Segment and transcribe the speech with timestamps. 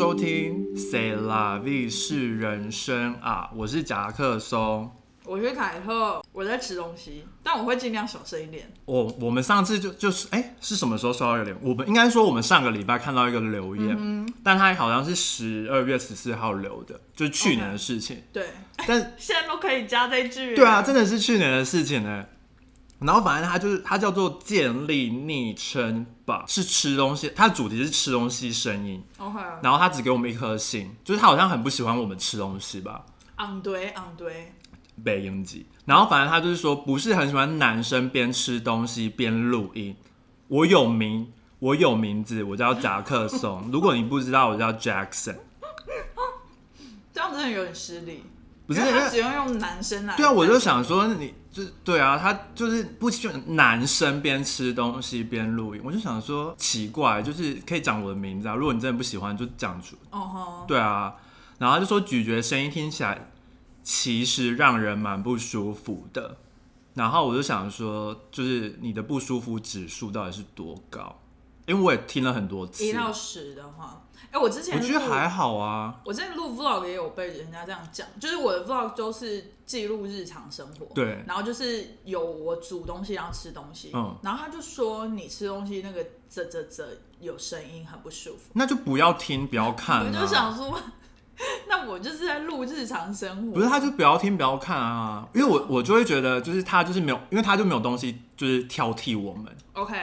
[0.00, 4.90] 收听《C La V 是人生》啊，我是夹克松。
[5.26, 8.72] 我是凯特，我在吃东西，但我会尽量小声一点。
[8.86, 11.62] 我我们上次就就是哎、是什么时候收到一个留言？
[11.62, 18.22] 我们应该说我们上个礼拜看到一个留言，但他好像是十二月十四号留的，就是去年的事情。
[18.32, 18.46] 对，
[18.86, 20.56] 但 现在都可以加这句。
[20.56, 22.24] 对啊，真的是去年的事情呢。
[23.00, 29.02] 然后反正他就是他叫做建立昵称吧，是吃东西，他的主题是吃东西声音。
[29.18, 33.04] OK，然后他只给我们一颗星，就是他好像很不喜欢我们吃东西吧，
[33.36, 34.52] 嗯对嗯对，
[35.02, 35.66] 北英籍。
[35.86, 39.96] 然后反正他就是说不是很喜欢男生边吃东西边录音。
[40.48, 43.68] 我有名，我有名字，我叫夹克松。
[43.72, 45.36] 如果你不知道，我叫 Jackson。
[47.12, 48.24] 这样真的有点失礼。
[48.66, 50.16] 不是他只用用男生来。
[50.16, 58.54] 对啊，我就想说你就是对啊，他就是不喜欢男生边吃东西边录音，我就想说奇怪，就是可以讲我的名字啊。
[58.54, 61.14] 如果你真的不喜欢，就讲出哦吼，对啊，
[61.58, 63.30] 然后他就说咀嚼声音听起来
[63.82, 66.36] 其实让人蛮不舒服的。
[66.94, 71.20] 然后我就想说，就是你的不舒服指数到底是多高？
[71.66, 76.00] 因为我也听了很多次，一到十的话，哎，我之前我觉得还好啊。
[76.04, 86.84] 我之前录 vlog 也有被人家这样讲，就是我的 vlog 都是记录日常生活，对然后就是有我煮东西，然后吃东西，嗯然后他就说你吃东西那个啧啧啧
[87.18, 90.06] 有声音很不舒服，那就不要听，不要 看、啊。
[90.06, 90.80] 我就想说，
[91.66, 99.96] 那我就是在录日常生活，不是，他就不要听，不要看啊，因为我我就会觉得，就是他就是没有，因为他就没有东西，就是挑剔我们，OK，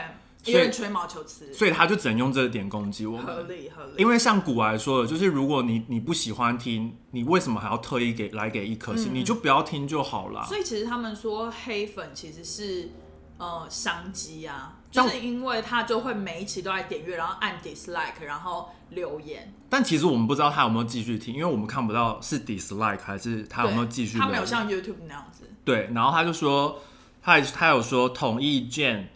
[0.52, 3.50] 有点吹毛求疵，所以他就只能用这个点攻击我合们。
[3.50, 9.14] 理合理，因为像古来说的，就是如果你你不喜欢听，你为什么还要特意给来给一颗星？
[9.14, 10.44] 你就不要听就好啦。
[10.46, 12.90] 嗯所以其实他们说黑粉其实是
[13.38, 25.44] 呃商机啊，就是因为他就会每一期都来点阅，然后按 dislike，然后留言，但其实我们不知道他有没有继续听，因为我们看不到是 dislike 还是他有没有继续对他没有像 YouTube 那样子。
[25.66, 26.80] 对，然后他就说，
[27.22, 29.10] 他也他有说同意见，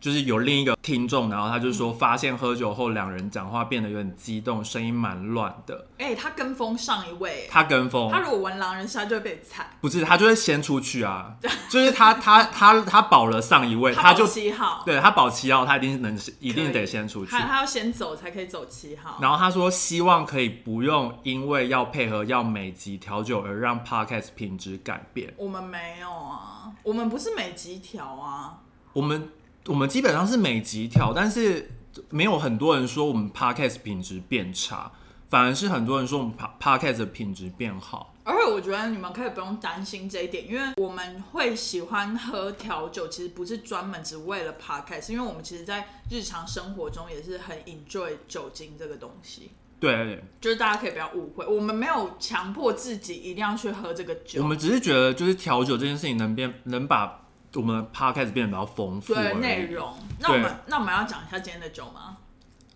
[0.00, 5.86] 就是有另一个听众，然后他就说发现喝酒后两人讲话变得有点激动，声音蛮乱的。
[5.98, 11.34] 哎、他跟风上一位，他跟风他，如果玩狼人杀就会被踩，不是他就会先出去啊，
[11.68, 17.40] 就是他他他他保了上一位，他就保七号，对他保七号，他一定能一定得先出去他。
[17.40, 19.18] 他要先走才可以走七号。
[19.20, 25.34] 然后他说，希望可以不用因为要配合要每集调酒而让 podcast 品质改变。
[25.36, 28.58] 我们没有啊，我们不是每集调啊，
[28.92, 29.28] 我们
[29.68, 31.70] 我们基本上是每集调，但是
[32.08, 34.90] 没有很多人说我们 podcast 品质变差，
[35.28, 38.14] 反而是很多人说我们 podcast 的品质变好。
[38.24, 49.50] 而且我觉得你们可以不用担心这一点，因为我们会喜欢喝调酒，其实不是专门只为了 podcast，因为我们其实在日常生活中也是很 enjoy 酒精这个东西。
[49.78, 54.42] 对，就是大家可以不要误会，我们没有强迫自己一定要去喝这个酒。
[54.42, 59.34] 我们只是觉得就是调酒这件事情能变能把我们的 podcast 变得比较丰富而对。
[59.40, 62.16] 内容，那我们那我们要讲一下今天的酒吗？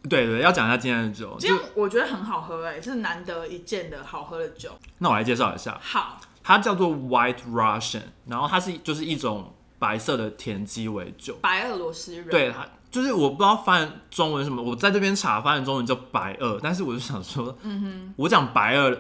[0.08, 1.34] 对对，要讲一下今天的酒。
[1.34, 4.70] 就今天我觉得很好喝哎、是难得一见的好喝的酒。
[4.98, 11.38] 那我来介绍一下，好，它叫做 White Russian，然后它是就是一种白色的甜鸡尾酒。
[11.40, 18.90] 白俄罗斯人，对，它就是我不知道翻中文什么，我在这边查翻的中文叫白俄，但是我就想说，嗯哼，我讲白二，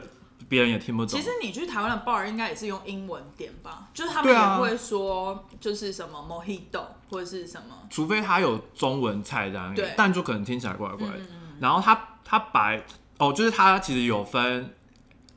[0.52, 1.18] 别人也听不懂。
[1.18, 11.20] 其实你去台湾的 bar 应该也是用英文点吧，就是他们也会说就是什么 mojito 或者是什么，除非他有中文菜单对，但就可能听起来怪怪的。
[11.58, 12.84] 然后他他白
[13.16, 14.74] 哦，就是他其实有分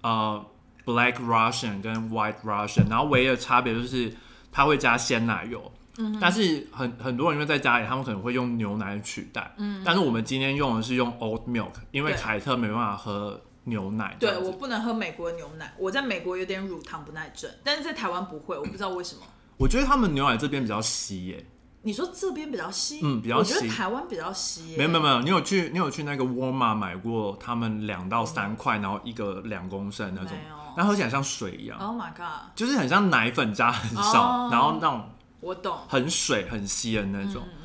[0.02, 0.46] 呃
[0.84, 4.14] Black Russian 跟 White Russian，然后唯一的差别就是
[4.52, 5.72] 他会加鲜奶油。
[5.98, 9.54] 嗯，但是很很多人因为在家里，他们可能会用牛奶取代。
[9.56, 14.48] 嗯，但是我们今天用的是用 oat milk，因为对凯特没办法喝牛奶这对。
[14.48, 19.22] 我不能喝美国的牛奶，我在美国有点乳糖不耐症，但是在台湾不会，我不知道为什么。
[19.58, 21.46] 我觉得他们牛奶这边比较稀耶、
[21.84, 35.10] 你说这边比较稀，嗯比较我觉得稀台湾比较稀耶、没有没有没有，你有去你有去那个沃尔玛买过他们两到三块，然后一个两公升那种没有，然后喝起来像水一样，Oh my god， 就是很像奶粉加很少，哦然后那种
[35.42, 35.78] 我懂。
[35.88, 37.42] 很水很稀的那种。
[37.46, 37.62] 嗯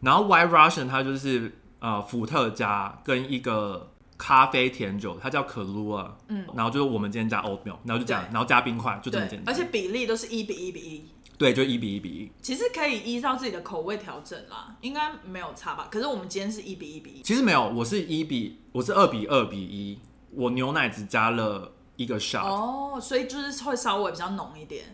[0.00, 3.91] 然后 White Russian 它就是呃伏特加跟一个
[4.22, 9.52] 咖啡甜酒，它叫可露啊，嗯，然后就是我们今天加 oat milk，然后就这样，然后加冰块，就这么对简，单。
[9.52, 11.04] 而且比例都是一比一比一，
[11.36, 12.30] 对，就一比一比一。
[12.40, 15.88] 其实可以依照自己的口味调整啦，应该没有差吧？
[15.90, 19.98] 可是我们今天是一比一比一，其实没有，我是一比我是二比二比一，
[20.30, 24.84] 我牛奶只加了一个 shot，、哦，所以就是会稍微比较浓一点。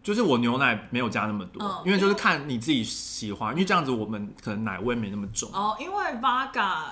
[0.00, 5.50] 就是我牛奶没有加那么多，嗯因为就是看你自己喜欢，因为这样子我们可能奶味没那么重。
[5.52, 6.84] 哦，因为 Vaga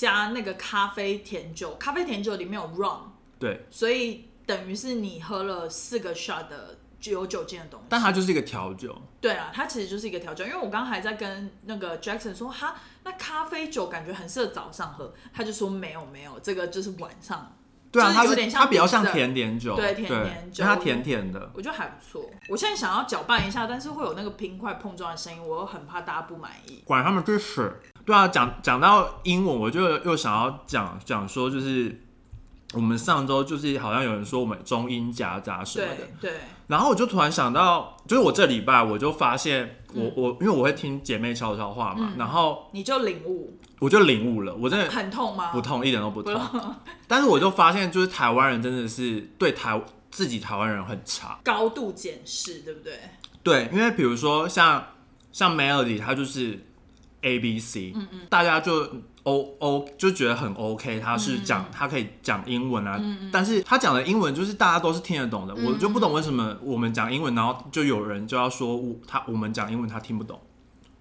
[0.00, 3.00] 加那个咖啡甜酒，咖啡甜酒里面有 rum，
[3.38, 7.84] 对，所以等于是你喝了四个 shot 的有酒精的东西。
[7.90, 8.96] 但它就是一个调酒。
[9.20, 10.42] 对啊，它其实就是一个调酒。
[10.46, 17.54] 因为我刚刚还在跟那个 Jackson 说，哈，那咖啡酒感觉很适合早上喝，他就说没有没有，这个就是晚上。
[17.92, 21.50] 对啊，它有点像它比较像甜点酒，对甜点酒它甜甜的。
[21.54, 22.30] 我觉得还不错。
[22.48, 26.82] 我现在想要搅拌一下，但是会有那个冰块碰撞的声音，我又很怕大家不满意。
[26.84, 27.80] 管他们去死。
[28.04, 32.00] 对啊，讲讲到英文，我就又想要讲讲说，就是
[32.74, 36.40] 我们上周就是好像有人说我们中英夹杂什么的，对对，
[36.70, 45.50] 然后我就突然想到，就是我这礼拜我就发现我，我、因为我会听姐妹悄悄话嘛，然后你就领悟，我就领悟了，我真的很痛吗？
[45.50, 46.40] 不痛，一点都不痛。
[47.08, 49.82] 但是我就发现，就是台湾人真的是对台
[50.12, 51.40] 自己台湾人很差。
[51.42, 53.00] 高度检视，对不对？
[53.42, 54.86] 对，因为比如说像
[55.32, 56.66] 像 Melody，她就是
[57.22, 58.86] A B C，嗯嗯，大家就
[59.24, 63.00] O O 就觉得很 OK，他是讲他可以讲英文啊，
[63.30, 70.40] 但是他讲的英文就是大家都是听得懂的，我就不懂为什么我们讲英文，然后就有人就要说我他我们讲英文他听不懂，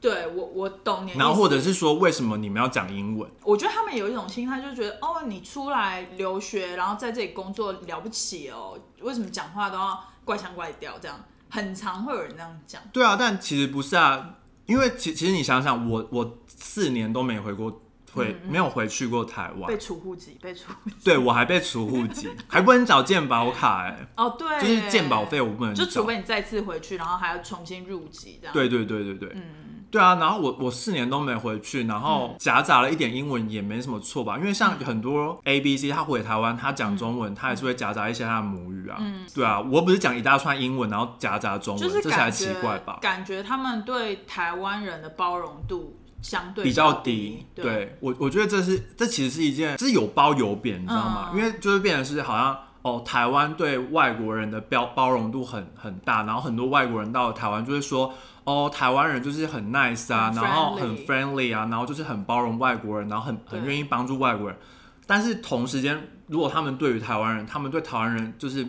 [0.02, 1.14] 对我我懂你。
[1.14, 3.30] 然后或者是说为什么你们要讲英文？
[3.44, 10.94] 我觉得他们有一种心态，就觉得哦，你出来留学，然后在这里工作了不起哦，为什么讲话都要怪腔怪调？
[11.00, 11.18] 这样
[11.50, 12.82] 很常会有人这样讲。
[12.92, 17.82] 对啊，但其实不是啊，因为其其实你想想，我我四年都没回过
[18.20, 19.68] 回、没有回去过台湾。
[19.68, 20.96] 被，除户籍，被除户籍。
[21.04, 28.54] 对我还被除户籍， 还不能找健保卡哎、哦，对，就是健保费我不能就除非你再次回去，然后还要重新入籍这样。
[28.54, 29.44] 对对对对对，嗯
[29.92, 34.86] 对啊，然后我我四年都没回去，然后夹杂了一点英文也没什么错吧，因为像嗯。
[34.86, 39.26] 很多 A B C 他回台湾，他讲中文，他也是会夹杂一些他的母语啊，嗯。
[39.34, 43.00] 对啊，我不是讲一大串英文，然后夹杂中文，就是这才奇怪吧？
[43.02, 47.62] 感觉他们对台湾人的包容度相对比较低低，。
[47.62, 51.30] 对我我觉得这是这其实是一件，这是有褒有贬，你知道吗？
[51.34, 58.14] 嗯因为就是变成是好像哦，台湾对外国人的包包容度很很大，然后很多外国人到了台湾就会说。
[58.46, 64.58] 哦，台湾人就是很 nice 啊，然后很 friendly 啊，然后就是很包容外国人，然后很很愿意帮助外国人。
[65.06, 68.66] 但是同时间，如果他们对于台湾人，他们对台湾人就是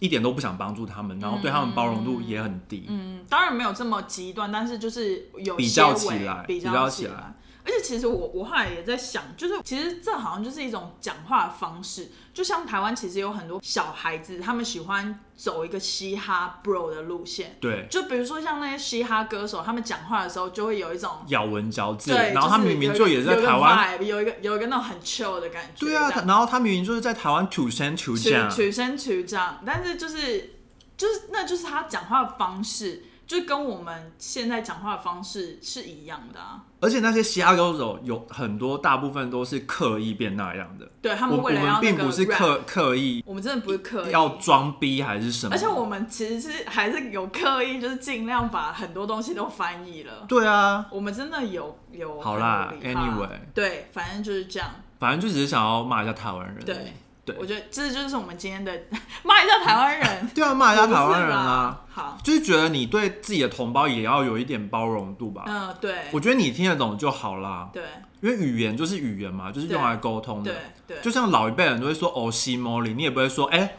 [0.00, 2.86] 一点都不想帮助他们，然后对他们包容度也很低。
[2.88, 7.34] 嗯，当然没有这么极端，但是就是有比较起来比较起来。
[7.64, 30.54] 而且其实我我后来也在想，就是其实这好像就是一种讲话的方式，就像台湾其实有很多小孩子，他们喜欢走一个嘻哈 bro 的路线，对，就比如说像那些嘻哈歌手，他们讲话的时候就会有一种咬文嚼字，对，然后他就是明明就也是在台湾有一个有一个那种很 chill 的感觉，对啊，然后他明明就是在台湾土生土取长，土生土长，但是就是
[30.96, 36.64] 就是那就是他讲话的方式，就跟我们现在讲话的方式是一样的啊。
[36.80, 44.10] 而且那些嘻哈歌手有很多大部分都是刻意变那样的，对他们为了要那个们并不是刻刻意我们真的不是刻意。
[44.10, 50.24] 要装逼还是什么，而且我们其实是还是有刻意，就是尽量把很多东西都翻译了。
[50.26, 52.96] 对啊，我们真的有有好啦，anyway。
[52.96, 54.68] 好对，反正就是这样。
[54.98, 56.94] 反正就只是想要骂一下台湾人，对，
[57.32, 57.40] 对。
[57.40, 58.72] 我觉得这就是我们今天的
[59.22, 65.44] 骂一下台湾人， 对啊，骂一下台湾人啊，好，就是觉得你对自己的同胞也要有一点包容度吧。
[65.46, 67.82] 嗯，对，我觉得你听得懂就好啦，对。
[68.20, 70.52] 因为语言就是语言嘛，就是用来沟通的。
[70.86, 70.96] 对。
[70.96, 73.76] 对，就像老一辈人都会说哦西莫里，你也不会说哎、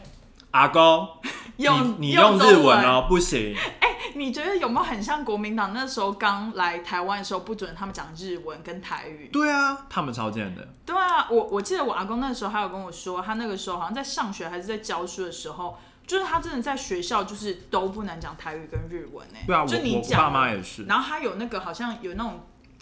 [0.50, 1.06] 阿公，
[1.58, 3.54] 用你你用日文哦，不行。
[4.14, 9.28] 你觉得有没有很像国民党那时候刚来台湾的时候，不准他们讲日文跟台语？
[9.32, 10.66] 对啊，他们超贱的。
[10.84, 20.84] 对啊，我我记得我阿公那时候还有跟我说，他那个时候好像在上学还是在教书的时候，就是他真的在学校就是都不能讲台语跟日文哎、对啊，我就你我讲了爸妈也是。
[20.84, 22.40] 然后他有那个好像有那种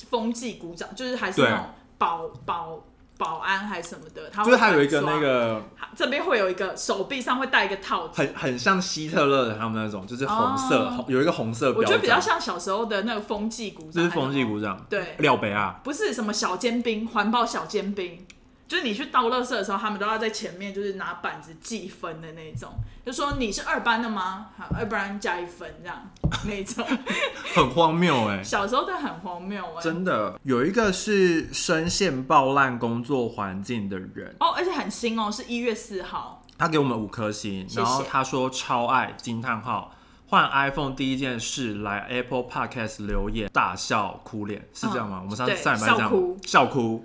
[0.08, 1.66] 风纪鼓掌，就是还是那种
[1.98, 2.82] 保保
[3.20, 5.62] 保安还是什么的，他就是他有一个那个
[5.94, 18.26] 这边会有一个手臂上会戴一个套子，很很像希特勒的他们那种，就是红色，有一个红色标章，我觉得比较像小时候的那个风纪鼓掌，这是风纪鼓掌，对，廖北啊，不是什么小尖兵，环保小尖兵，
[18.70, 22.70] 就是你去倒垃圾的时候，他们都要在前面就是拿板子计分的那种，
[23.04, 24.50] 就说你是二班的吗？
[24.56, 26.08] 好，要不然加一分这样
[26.44, 26.86] 那种。
[27.52, 36.44] 很荒谬哎、小时候都很荒谬哎、真的有一个是深陷爆烂工作环境的人，哦，而且很新哦，是一月四号。
[36.56, 39.92] 他给我们五颗星，然后他说超爱惊叹号。
[40.28, 45.20] 换 iPhone 第一件事来 Apple Podcast 留言，大笑哭脸是这样吗？
[45.24, 46.12] 我们上嗯对上礼拜这样
[46.46, 47.04] 笑哭，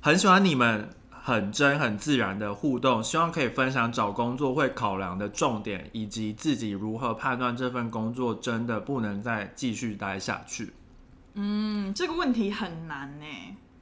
[0.00, 0.88] 很喜欢你们
[1.30, 10.72] 很真很自然的互动，希望可以分享找工作会考量的重点，以及自己如何判断这份工作真的不能再继续待下去。
[11.34, 13.26] 嗯，这个问题很难呢。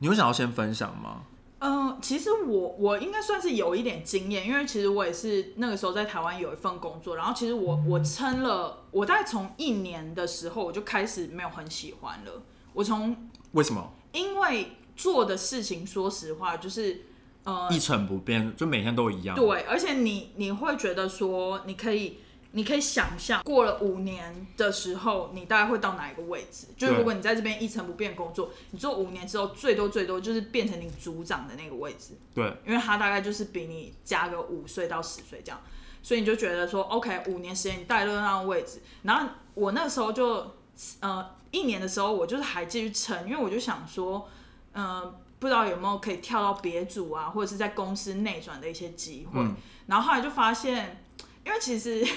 [0.01, 1.23] 你会想要先分享吗？
[1.61, 12.43] 嗯其实我我应该算是有一点经验，因为其实我也是那个时候在台湾有一份工作，然后其实我我撑了，我大概从一年的时候我就开始没有很喜欢了。
[12.75, 17.07] 我从为什么因为做的事情，说实话就是
[17.45, 19.37] 呃一成不变，就每天都一样？
[19.37, 22.19] 对，而且你你会觉得说你可以。
[22.53, 26.69] 你可以想象，过了五年的时候，你大概会到哪一个位置？
[26.79, 32.15] 就是如果你在这边一成不变工作，你做五年之后，最多最多就是变成你组长的那个位置。
[32.35, 35.61] 对，因为他大概就是比你加个五岁到十岁这样，
[36.03, 38.81] 所以你就觉得说，OK，五年时间你带到那个位置。
[39.03, 40.55] 然后我那个时候就，
[41.01, 44.27] 呃，一年的时候我就是还继续撑，因为我就想说，
[44.73, 49.41] 嗯，不知道有没有可以跳到别组啊，或者是在公司内转的一些机会。
[49.87, 51.05] 然后后来就发现，
[51.45, 52.07] 因为其实。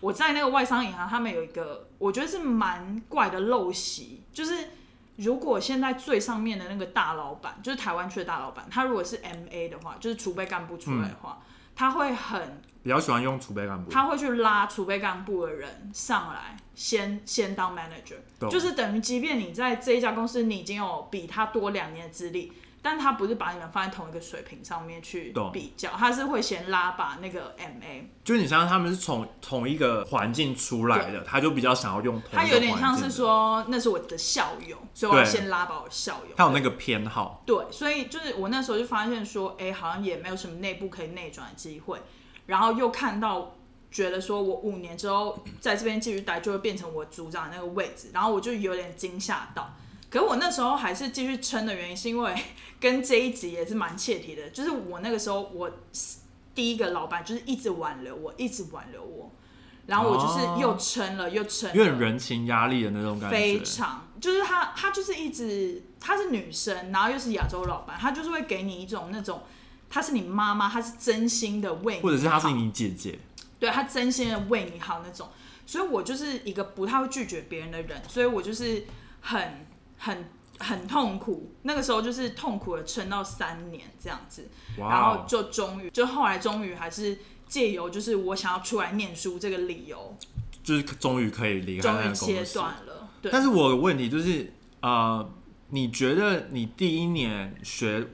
[0.00, 4.68] 我在那个外商银行，他们有一个我觉得是蛮怪的陋习，就是
[5.16, 11.38] 如果现在最上面的那个大老板，就是台湾区的大老板，他如果是 M A 的话，就是储备干部出来的话，
[11.74, 22.52] 他会很比较喜欢用储备干部，他会去拉储备干部的人上来，先先当 manager，就是等于即便你在这一家公司，你已经有比他多两年的资历。
[22.80, 32.22] 但他不是把你们放在同一个水平上面去比较，他是会先拉把那个 M A，就是你像他们是从同一个环境出来的，他就比较想要用。
[32.32, 36.36] 他有点像是说那是我的校友，所以我要先拉把我校友。
[36.36, 37.42] 他有那个偏好。
[37.44, 42.00] 对，所以就是我那时候就发现说，哎，好像也没有什么内部可以内转的机会，
[42.48, 43.54] 然后又看到
[43.90, 49.74] 觉得说我五年之后在这边继续待就会变成我组长那个位置，然后我就有点惊吓到。
[50.10, 52.34] 可是我那时候还是继续撑的原因，是因为
[52.80, 54.48] 跟这一集也是蛮切题的。
[54.48, 55.70] 就是我那个时候，我
[56.54, 59.30] 第一个老板就是一直挽留我，一直挽留我，
[59.86, 63.36] 然后我就是又撑了又撑，有点人情压力的那种感觉。
[63.36, 69.42] 非常，就是他，他就是一直，她是女生，然后又是亚洲老板，他就是会给你一种那种，
[69.88, 73.18] 她是你妈妈，她是真心的为你，或者是她是你姐姐，
[73.58, 75.28] 对她真心的为你好那种。
[75.66, 78.84] 所以我就是一个不太会拒绝别人的人，所以我就是
[79.20, 79.66] 很。
[80.00, 80.24] 很
[80.60, 87.18] 很痛苦，那个时候就是痛苦的撑到三年这样子，然后就终于，就后来终于还是
[87.48, 90.16] 借由就是我想要出来念书这个理由，
[90.62, 92.26] 就是终于可以离开那个公司。
[92.26, 93.08] 切断了。
[93.20, 93.32] 对。
[93.32, 94.52] 但是我的问题就是，
[94.82, 95.28] 呃，
[95.70, 98.06] 你觉得你第一年学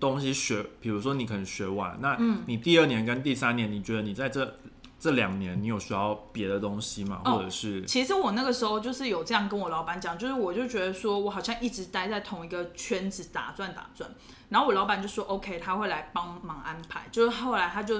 [0.00, 2.16] 东西学，比如说你可能学完，那
[2.46, 4.56] 你第二年跟第三年，你觉得你在这？
[5.02, 7.22] 这两年你有需要别的东西吗？
[7.24, 7.82] 或者是？
[7.86, 14.10] 其实我那个时候就是有这样跟我老板讲，就是我就觉得说我好像一直待在同一个圈子打转打转，
[14.50, 17.08] 然后我老板就说 OK，他会来帮忙安排。
[17.10, 17.98] 就是后来他就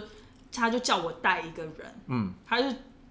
[0.52, 1.75] 他就叫我带一个人，
[2.09, 2.69] 嗯，他就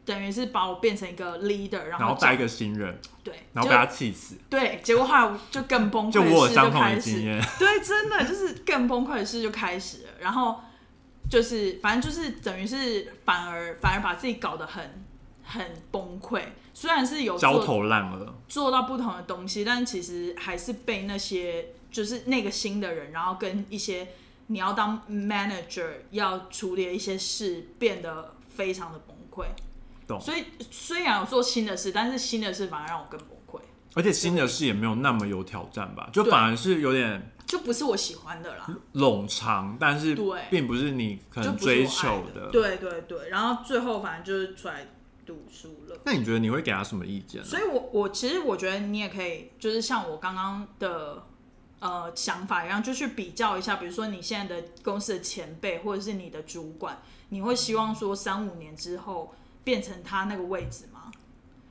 [0.10, 10.62] 等于是把我变成一个 leader，然后带一个新人，对，然后被他气死，对，结果后来就更崩溃，就我有相同的经验，对，真的就是更崩溃的事就开始了，然后。
[11.30, 15.06] 就是反正就是等于是反而反而把自己搞得很
[15.44, 16.42] 很崩溃，
[16.74, 24.08] 虽然是有焦头烂额做到不同的东西，但其实还是被那些就是那个新的人，然后跟一些
[24.48, 29.46] 你要当 manager 要处理的一些事变得非常的崩溃。
[30.10, 30.20] 懂。
[30.20, 33.62] 所以虽然有做新的事，但是新的事反而让我更崩溃。
[33.96, 37.32] 而且新的事也没有那么有挑战吧，就反而是有点。
[37.46, 43.30] 就不是我喜欢的啦，冗长，但是对，并不是你可能追求的，对对对。
[43.30, 44.86] 然后最后反正就是出来
[45.26, 46.00] 读书了。
[46.06, 47.44] 那你觉得你会给他什么意见？
[47.44, 51.24] 所以，我我其实我觉得你也可以，就是像我刚刚的
[51.80, 61.12] 呃想法一样，就去比较一下，比如说你现在的公司的前辈，或者是你的主管，你会希望说三五年之后变成他那个位置吗？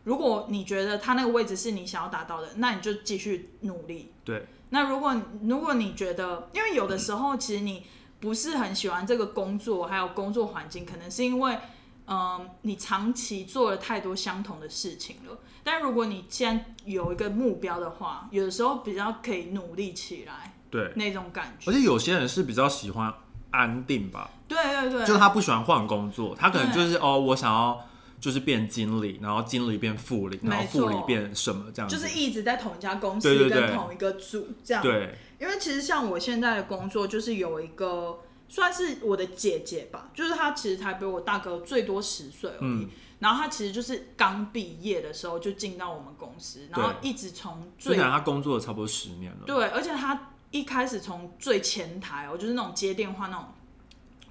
[0.04, 4.12] 如果你觉得他那个位置是你想要达到的，那你就继续努力。
[4.24, 4.46] 对。
[4.70, 7.84] 那如果如果你觉得，因为有的时候其实你
[8.20, 11.58] 不是很喜欢这个工作，还有工作环境，可能是因为，
[12.06, 15.38] 嗯，你长期做了太多相同的事情了。
[15.62, 21.70] 但如果你既然有一个目标的话，有的时候比较可以努力起来，对那种感觉。
[21.70, 23.12] 而且有些人是比较喜欢
[23.50, 27.84] 安定吧，对对对，就是他不喜欢换工作，他可能就是哦，我想要。
[28.20, 31.88] 就是变经理，然后经理变副理，然后副理变什么这样？
[31.88, 34.82] 就是一直在同一家公司跟同一个组这样。
[34.82, 42.88] 对，因为其实像我现在的工作，就是有一个算是我的姐姐吧，就是她其实才比我大哥最多十岁而已。
[43.20, 49.44] 然后她其实就是刚毕业的时候就进到我们公司，然后一直从最她工作了差不多十年了。
[49.46, 53.46] 对，而且她一开始从最前台哦，就是那种接电话那种。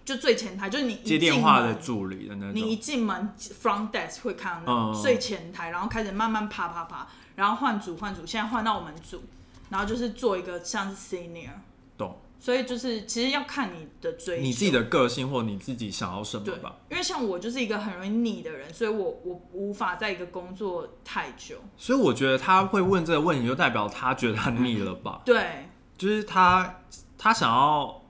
[0.05, 2.55] 就最前台，就是你接电话的助理的那种。
[2.55, 7.05] 你一进门，front desk 会看到最前台，然后开始慢慢爬爬爬，
[7.35, 9.21] 然后换组换组，现在换到我们组，
[9.69, 11.49] 然后就是做一个像是 senior。
[11.97, 12.17] 懂。
[12.39, 16.77] 所以就是其实要看你的追求，你自己的个性或你自己想要什么对吧。
[16.89, 21.57] 因为像我就是一个很容易腻的人，所以我我无法在一个工作太久。
[21.75, 25.21] 所以我觉得他会问这个问题，就代表他觉得他腻了吧？
[25.25, 26.81] 对，就是他
[27.17, 28.03] 他想要，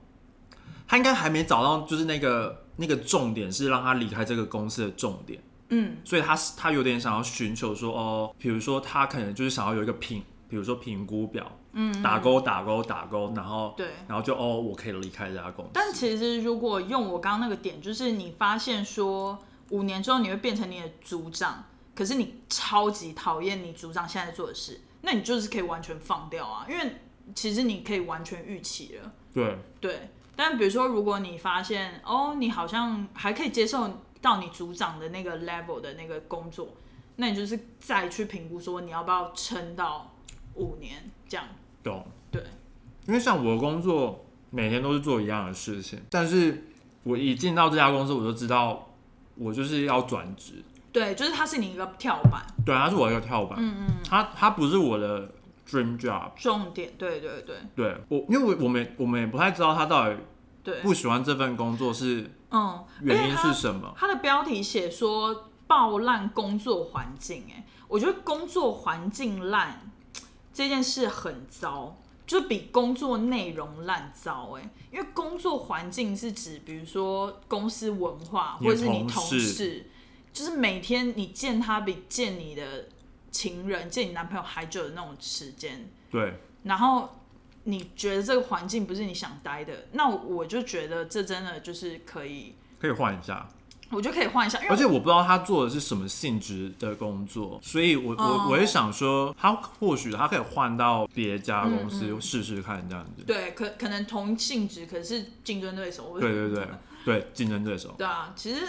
[0.86, 5.40] 他应该还没找到，就是那个那个重点是让他离开这个公司的重点。
[5.70, 13.88] 嗯，所以他是他有点想要寻求说，哦，比如说他可能就是想要有一个评，比如说评估表，嗯，打勾打勾打勾，然后对。
[14.06, 15.70] 然后就哦，我可以离开这家公司。
[15.74, 21.64] 但其实如果用我刚刚那个点，就是你发现说五年之后你会变成你的组长，
[21.94, 26.96] 可是你超级讨厌你组长现在做的事，那你就是可以完全放掉啊，因为
[27.34, 29.12] 其实你可以完全预期了。
[29.32, 36.68] 对，对，但比如说，如果你发现哦，你好像还可以接受到你组长的那个 level 的那个工作，
[37.16, 40.14] 那你就是再去评估说你要不要撑到
[40.54, 41.46] 五年这样。
[41.82, 42.04] 懂。
[42.30, 42.42] 对，
[43.06, 46.64] 因为像我的工作每天都是做一样的事情，但是
[47.04, 48.90] 我一进到这家公司，我就知道
[49.36, 50.62] 我就是要转职。
[50.90, 53.58] 对，就是它是你一个跳板对，它是我一个跳板。
[53.60, 55.30] 嗯嗯，它它不是我的
[55.68, 56.30] dream job。
[56.36, 56.94] 重点。
[56.96, 60.16] 对对对对我，因为我我们我们也不太知道他到底
[60.64, 63.94] 对，不喜欢这份工作是嗯，原因是什么。
[63.96, 69.90] 他的标题写说爆烂工作环境，哎，我觉得工作环境烂
[70.52, 71.96] 这件事很糟，
[72.26, 79.90] 就比工作内容烂糟，哎，因为工作环境是指比如说公司文化或者是你同事，
[80.32, 82.88] 就是每天你见他比见你的
[83.30, 87.20] 情人、见你男朋友还久的那种时间，对，然后
[87.64, 92.54] 你觉得这个环境不是你想待的，那我就觉得这真的就是可以。
[92.80, 93.48] 可以换一下。
[93.90, 103.22] 我就可以换一下，而且我不知道他做的是什么性质的工作，所以我我哦我也想说，他或许他可以换到别家公嗯司试试看这样子。
[103.26, 106.20] 对可可能同性质，可是竞争对手。
[106.20, 106.68] 对对对
[107.02, 107.94] 对，竞争对手。
[107.96, 108.60] 对啊，其实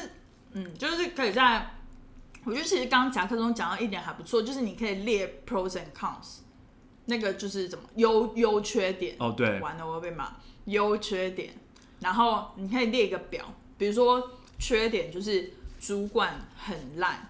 [0.53, 1.78] 嗯，就是可以在，
[2.49, 6.39] 我觉得其实刚刚夹克中讲到一点还不错，就是你可以列 pros and cons，
[7.05, 9.15] 那个就是怎么优优缺点。
[9.19, 10.35] 哦，对，完了我要被骂，
[10.65, 11.53] 优缺点，
[11.99, 17.29] 然后你可以列一个表，比如说缺点就是主管很烂，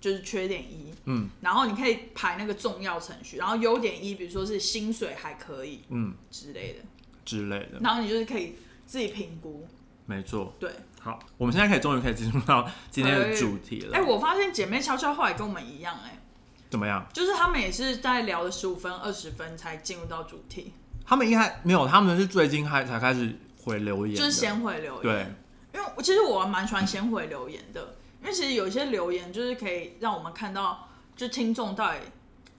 [0.00, 6.78] 就是缺点一，嗯然后你可以排那个重要程序，然后优点一，比如说是薪水还可以嗯之类的，
[7.24, 8.54] 之类的，然后你就是可以
[8.86, 9.66] 自己评估，
[10.06, 10.54] 没错。
[10.60, 10.70] 对。
[11.02, 13.96] 好，我们现在可以终于可以进入到今天的主题了。
[13.96, 16.22] 哎、我发现姐妹悄悄后来跟我们一样、哎，
[16.70, 17.04] 怎么样？
[17.12, 20.72] 就是他们也是在聊了十五分、二十分才进入到主题，
[21.04, 25.02] 他们一开没有，他们是最近开才开始回留言，就是先回留言。
[25.02, 25.26] 对，
[25.74, 31.98] 因为我其实我蛮喜欢先回留言的，因为其实有一些留言就是可以让我们看到，就听众到底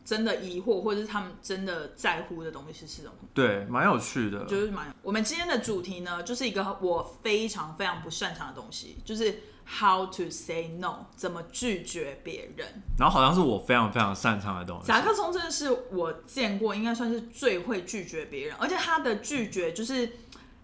[0.05, 4.43] 真的疑惑，或者是他们真的在乎的东西是什么，对，蛮有趣的。
[4.45, 4.93] 就是蛮。
[5.01, 12.67] 我们今天的主题呢，就是一个我非常非常不擅长的东西，就是 how to say no，怎么拒绝别人。
[12.97, 14.87] 然后好像是我非常非常擅长的东西。
[14.87, 20.01] 甲克松真的是我见过应该算是最会拒绝别人，而且他的拒绝就是，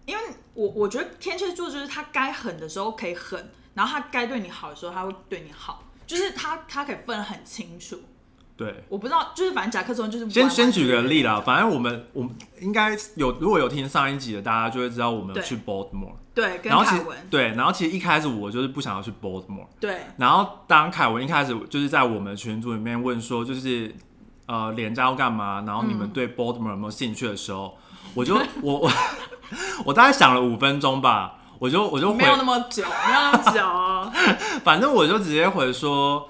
[0.04, 0.22] 因为
[0.52, 7.98] 我我觉得天蝎座就是他该狠的时候可以狠，然后他该对你好的时候他会对你好，就是他他可以分得很清楚。
[8.60, 16.12] 对，我不知道，就是反正夹克松就是先先举个全例啦，反正我们我们应该有，如果有听上一集的，大家就会知道我们去 Baltimore。
[16.34, 20.02] 对，跟然后对，然后其实一开始我就是不想要去 Baltimore，对。
[20.18, 23.94] 然后当凯文一开始就是在我们群组里面问说，就是
[24.44, 27.78] 呃廉价要干嘛，然后你们嗯对 Baltimore 有没有兴趣的时候，
[28.12, 28.92] 我就我我
[29.86, 33.60] 我大概想了五分钟吧，我就我就回没有那么久，没有那么久。
[33.62, 34.12] 哦。
[34.62, 36.28] 反正我就直接回说，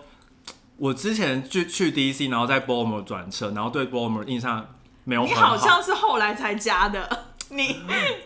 [0.80, 4.66] 我之前去去 DC，然后在 Baltimore 转车，然后对 Baltimore 印象
[5.04, 5.54] 没有你很好。
[5.54, 7.06] 像是后来才加的，
[7.52, 7.76] 你你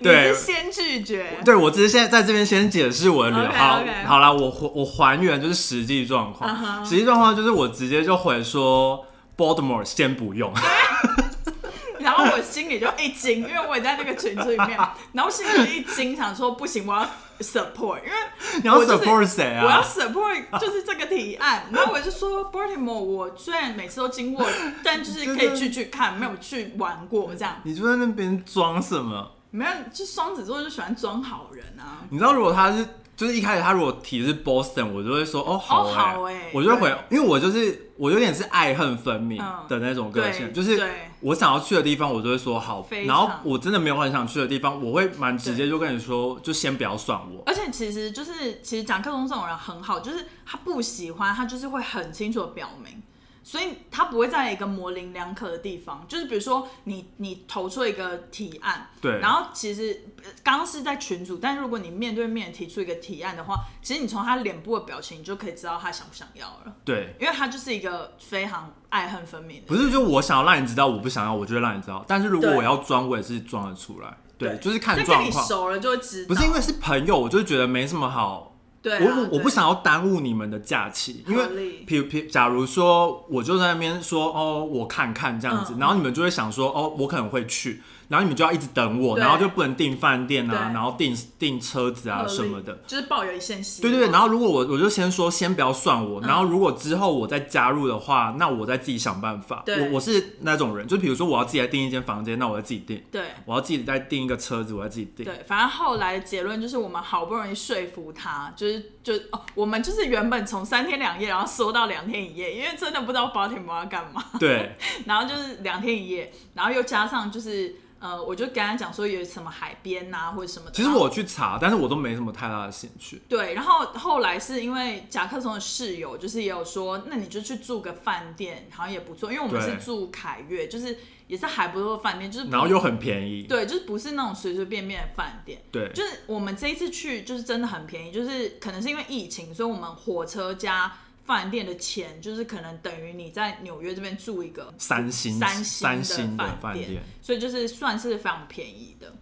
[0.00, 3.44] 对是先拒绝，对我只是现在在这边先解释我的理由。
[3.44, 6.86] OK，好 OK 好啦，我还我还原就是实际状况。
[6.86, 9.04] 实际状况就是我直接就回说
[9.36, 10.54] Baltimore 先不用。
[11.98, 14.78] 然后我心里就一惊，因为我也在那个群组里面，
[15.12, 21.64] 然后心里一惊，想说不行，我要 support，因为你要 support 谁啊我要啊？support 就是这个提案。
[21.72, 24.46] 然后我就说 Baltimore，我虽然每次都经过，
[24.84, 27.56] 但就是可以去去看，没有去玩过这样。
[27.64, 29.32] 你就在那边装什么？
[29.50, 32.02] 没有，就双子座就喜欢装好人啊。
[32.10, 32.84] 你知道，如果他是
[33.16, 36.50] 就是一开始他如果提的是 Boston，我就会说哦好哎欸好欸。
[36.52, 39.66] 我就会回，因为我就是我有点是爱恨分明嗯。
[39.68, 41.10] 的那种个性，对就是对。
[41.20, 47.42] 我想要去的地方，我就会说好，然后我真的没有很想去的地方，我会蛮直接就跟你说，就先不要算我。
[47.46, 53.02] 而且其实就是，其实讲克松这种人很好，就是他不喜欢，他就是会很清楚的表明。
[53.44, 56.04] 所以它不会在一个模棱两可的地方。
[56.08, 72.04] 就是比如说你你投出一个提案，对，然后其实呃刚刚是在群组，但如果你面对面提出一个提案的话，其实你从他脸部的表情，你就可以知道他想不想要了，对，因为他就是一个非常爱恨分明的不是就我想要让你知道，我不想要，我就会让你知道。
[72.08, 74.16] 但是如果我要装，我也是装得出来。
[74.36, 75.44] 对，就是看状况。
[75.44, 78.53] 你熟了就会知道，不是因为是朋友，我就觉得没什么好。
[78.84, 81.86] 对啊、我我我不想要耽误你们的假期，因为合理。
[81.88, 85.78] 譬如譬如假如说我就在那边说哦，我看看这样子，嗯。
[85.78, 92.74] 然后你们就会想说哦，我可能会去，然后你们就要一直等我，然后就不能订饭店啊，然后订订车子啊什么的。
[92.86, 93.90] 就是抱有一线希望。
[93.90, 96.26] 对对对，然后如果我我就先说先不要算我，嗯。
[96.26, 99.62] 然后如果之后我再加入的话，那我再自己想办法。
[99.64, 99.80] 对。
[99.88, 103.22] 我我是那种人，就比如说我要自己来订一间房间，那我要自己订；对。
[103.44, 105.24] 我要自己再订一个车子，我要自己订。
[105.24, 114.76] 对，反正后来的结论就是我们好不容易说服他，就是就哦，我们就是原本从三天两夜，然后缩到两天一夜，因为真的不知道 Baltimore 要干嘛，对。
[115.06, 120.72] 然后就是两天一夜，然后又加上就是呃，我就跟他讲说有什么海边呐、或者什么的。
[120.72, 123.22] 其实我去查，但是我都没什么太大的兴趣。
[123.26, 133.44] 对，然后后来是因为甲克松的室友就是也有说，那你就去住个饭店，好像也不错，因为我们是住凯悦，就是也是还不错的饭店，就是然后又很便宜。
[133.44, 135.62] 对，就是不是那种随随便便的饭店。
[135.72, 140.92] 对就是我们这一次去，就是真的很便宜，就是可能是因为疫情，所以我们火车加
[141.24, 149.12] 饭店的钱，就是可能等于你在纽约这边住一个三星三星三星的饭饭店，所以就是算是非常便宜的。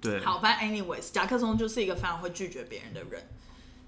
[0.00, 3.22] 对，好，反正 anyways，甲克松就是一个非常会拒绝别人的人。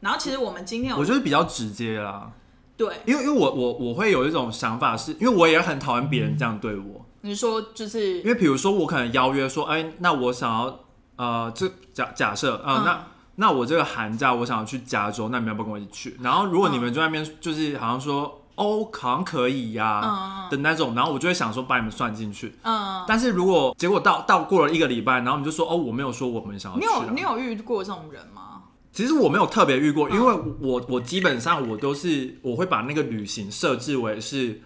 [0.00, 2.30] 然后其实我们今天我就是比较直接啦，
[2.76, 10.84] 对因为因为我我我会有一种想法是，因为我也很讨厌别人这样对我，你说就是因为比如说我可能邀约说，哎，那我想要
[11.16, 16.16] 呃，这假假设呃，嗯那那我这个寒假我想要去加州，那你们要不要跟我一起去？
[16.20, 18.40] 然后如果你们就在那边就是好像说。
[18.56, 22.54] 哦，好像可以呀、嗯的那种，然后我就会想说把你们算进去。
[22.62, 27.04] 嗯，但是如果结果到到过了一个礼拜，然后你就说哦，我没有说我们想要你去、啊。
[27.04, 28.62] 有你有遇过这种人吗？
[28.92, 34.60] 其实我没有特别遇过，因为我我基本上我都是我会把那个旅行设置为是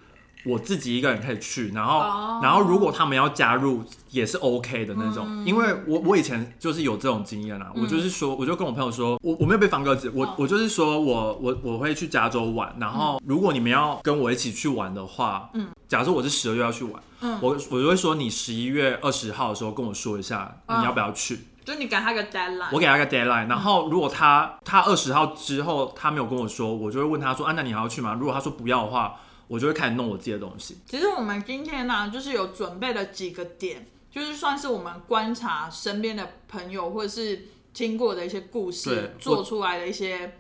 [0.45, 2.41] 我自己一个人可以去，然后、哦。
[2.43, 5.47] 然后如果他们要加入也是 OK 的那种，嗯。
[5.47, 10.35] 因为我我以前就是有这种经验啊，我就是说我就跟我朋友说，我我没有被放鸽子，我、哦。
[10.39, 17.39] 我就是说我我我会去加州玩，然后如果你们要跟我一起去玩的话，嗯，假设我是十二月要去玩，嗯。
[17.43, 21.41] 我我就会说你十一月二十号的时候跟我说一下你嗯要不要去。
[21.65, 28.17] 就你给他一个 deadline，我给他一个 deadline，然后如果他他二十号之后他没有跟我说，我就会问他说啊，那你还要去吗？
[28.19, 29.17] 如果他说不要的话，
[29.49, 30.77] 我就会开始弄我自己的东西。
[30.87, 40.39] 其实我们今天呢、就是有准备了几个点，就是算是我们观察身边的朋友或者是听过的一些故事，做出来的一些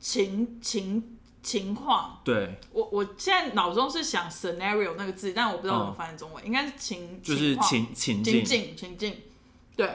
[0.00, 2.20] 情情情况。
[2.24, 9.16] 对，我我现在脑中是想 scenario 那个字，但我不知道怎么翻译中文，应该是情就是情情境，境情境，
[9.76, 9.88] 对。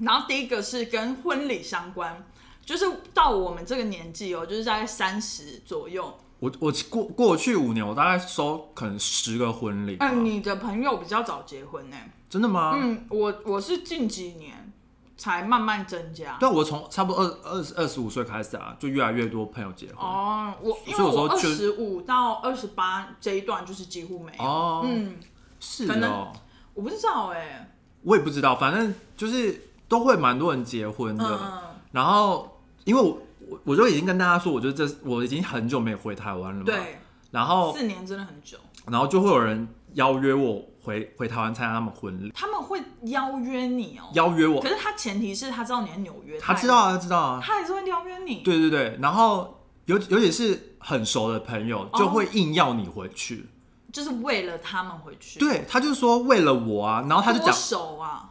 [0.00, 2.26] 然后第一个是跟婚礼相关，
[2.64, 6.18] 就是到我们这个年纪哦，就是在三十左右。
[6.40, 10.08] 我我过过去五年，我大概收可能十个婚礼吧。
[10.10, 11.96] 嗯，你的朋友比较早结婚呢？
[12.28, 12.72] 真的吗？
[12.76, 14.72] 嗯，我我是近几年
[15.16, 16.36] 才慢慢增加。
[16.40, 19.96] 对，我从差不多二二十二十五岁开始啊，就越来越多朋友结婚。
[19.98, 24.44] 哦，我因为所以我说二十五到二十八这一段就是几乎没有。
[24.44, 25.16] 哦，嗯，
[25.60, 26.32] 是可能哦，
[26.72, 27.70] 我不知道哎、
[28.02, 31.38] 我也不知道，反正就是都会蛮多人结婚的。
[31.42, 31.60] 嗯，
[31.92, 33.18] 然后，因为我
[33.50, 36.64] 我我就已经跟大家说，我觉得这我已经很久没回台湾了嘛。。
[36.64, 36.98] 对，
[37.30, 38.56] 然后，四年真的很久。
[38.86, 48.36] 然后就会有人邀约我回回台湾参加他们婚礼，他们会邀约你哦、邀约我可，是他前提是他知道你在纽约，他知道，啊，他知道啊，他还是会邀约你。
[48.36, 53.46] 对对对，然后尤尤其是很熟的朋友，哦就会硬要你回去。
[53.92, 58.30] 就是为了他们回去。，对，他就说为了我啊，然后他就讲，熟啊！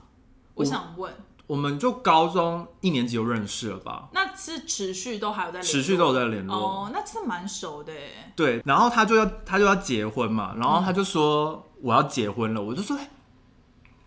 [0.56, 1.14] 我想问，
[1.50, 6.56] 我们就高中一年级就认识了吧，那是持续都还有在联络持续都有在联络。
[6.56, 8.32] 哦，那真的蛮熟的哎。
[8.36, 13.10] 对，然后他就要他就要结婚嘛，然后他就说我要结婚了，我就说，哎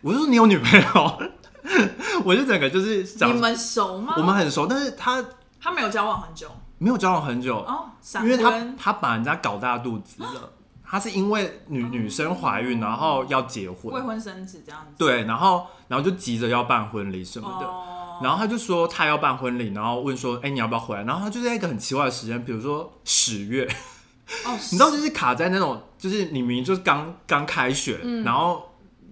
[0.03, 1.23] 我就说你有女朋友，
[2.25, 4.15] 我就整个就是想你们熟吗？
[4.17, 5.25] 我们很熟，但是他
[5.61, 10.53] 他没有交往很久没有交往很久，哦，闪因为他婚他把人家搞大肚子了，
[10.93, 13.95] 他是因为女女生怀孕，然后要结婚。
[13.95, 14.93] 未婚，生子这样子。
[14.99, 17.67] 对，然后然后就急着要办婚礼什么的。
[17.67, 23.65] 哦，然后他就说他要办婚礼，然后问说：“哎、你要不要回来？”然后他就在一个很奇怪的时间，比如说十月，
[24.45, 28.23] 哦， 你知道，就是卡在那种，就是你明明就是刚刚开学，嗯。
[28.23, 28.63] 然后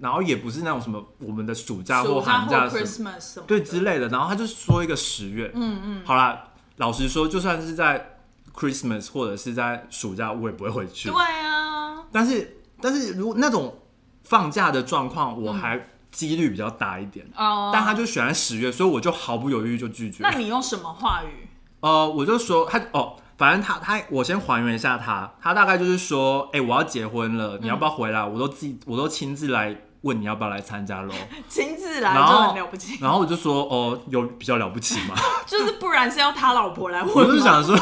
[0.00, 3.10] 然后也不是那种什么我们的暑假或寒假什么
[3.46, 8.18] 对之类的，然后他就说一个十月，嗯嗯，好啦，老实说，就算是在
[8.54, 11.08] Christmas 或者是在暑假，我也不会回去。
[11.08, 11.69] 对，啊，
[12.12, 13.78] 但是但是如果那种
[14.24, 17.26] 放假的状况，嗯我还几率比较大一点。
[17.36, 20.22] 哦，但他就选在十月，所以我就毫不犹豫就拒绝。
[20.22, 21.48] 那你用什么话语？
[21.80, 28.24] 呃，我就说他哦，反正他他，我先还原一下他，他大概就是说，哎、我要结婚了，你要不要回来？
[28.24, 31.12] 我都自己我都亲自来问你要不要来参加喽。
[31.48, 35.14] 亲自来就然后很了不起，然后我就说，哦，有比较了不起吗？
[35.46, 37.78] 就是不然是要他老婆来问我吗就是想说，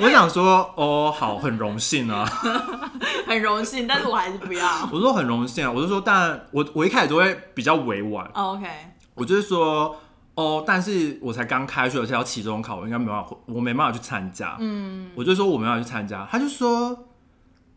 [0.00, 2.24] 我想说，哦，好，很荣幸啊。
[3.26, 4.88] 很荣幸，但是我还是不要。
[4.90, 8.66] 我说很荣幸啊，我就说，但我我一开始都会比较委婉，哦 OK，
[9.14, 9.94] 我就是说，
[10.34, 14.56] 哦，但是我才刚开学，而且要期中考，我应该没办法，我没办法去参加。
[14.60, 17.06] 嗯，我就说我没办法去参加，他就说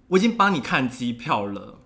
[0.07, 1.79] 我已经帮你看机票了，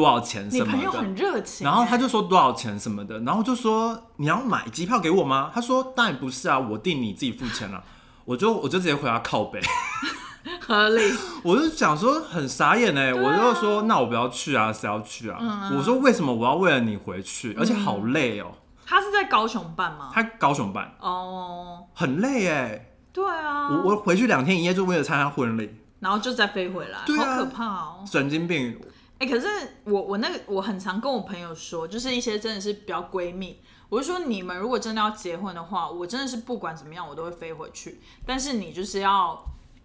[0.00, 0.78] 多少钱你什么的。
[0.78, 5.50] 朋友很热情欸，然后他就说多少钱什么的，然后就说你要买机票给我吗？
[5.54, 7.82] 他说当然不是啊，我订你自己付钱了。
[8.26, 9.60] 我就我就直接回他靠北，
[10.60, 11.02] 合理，
[11.42, 15.38] 我就想说很傻眼哎、我就说那我不要去啊，谁要去啊？
[15.40, 18.52] 嗯我说为什么我要为了你回去，而且好累哦、
[18.86, 20.10] 他是在高雄办吗？
[20.14, 20.94] 他高雄办。
[21.00, 27.34] 哦，很累哎、对啊，我我回去两天一夜就为了参加婚礼，然后就再飞回来，对啊。
[27.34, 28.04] 好可怕哦。
[28.06, 28.78] 神经病。
[29.20, 29.46] 哎、可是
[29.84, 39.38] 我我那个我很常跟我朋友说，就是一些真的是比较闺蜜，我就说你们如果真的要结婚的话，我真的是不管怎么样我都会飞回去，但是你就是要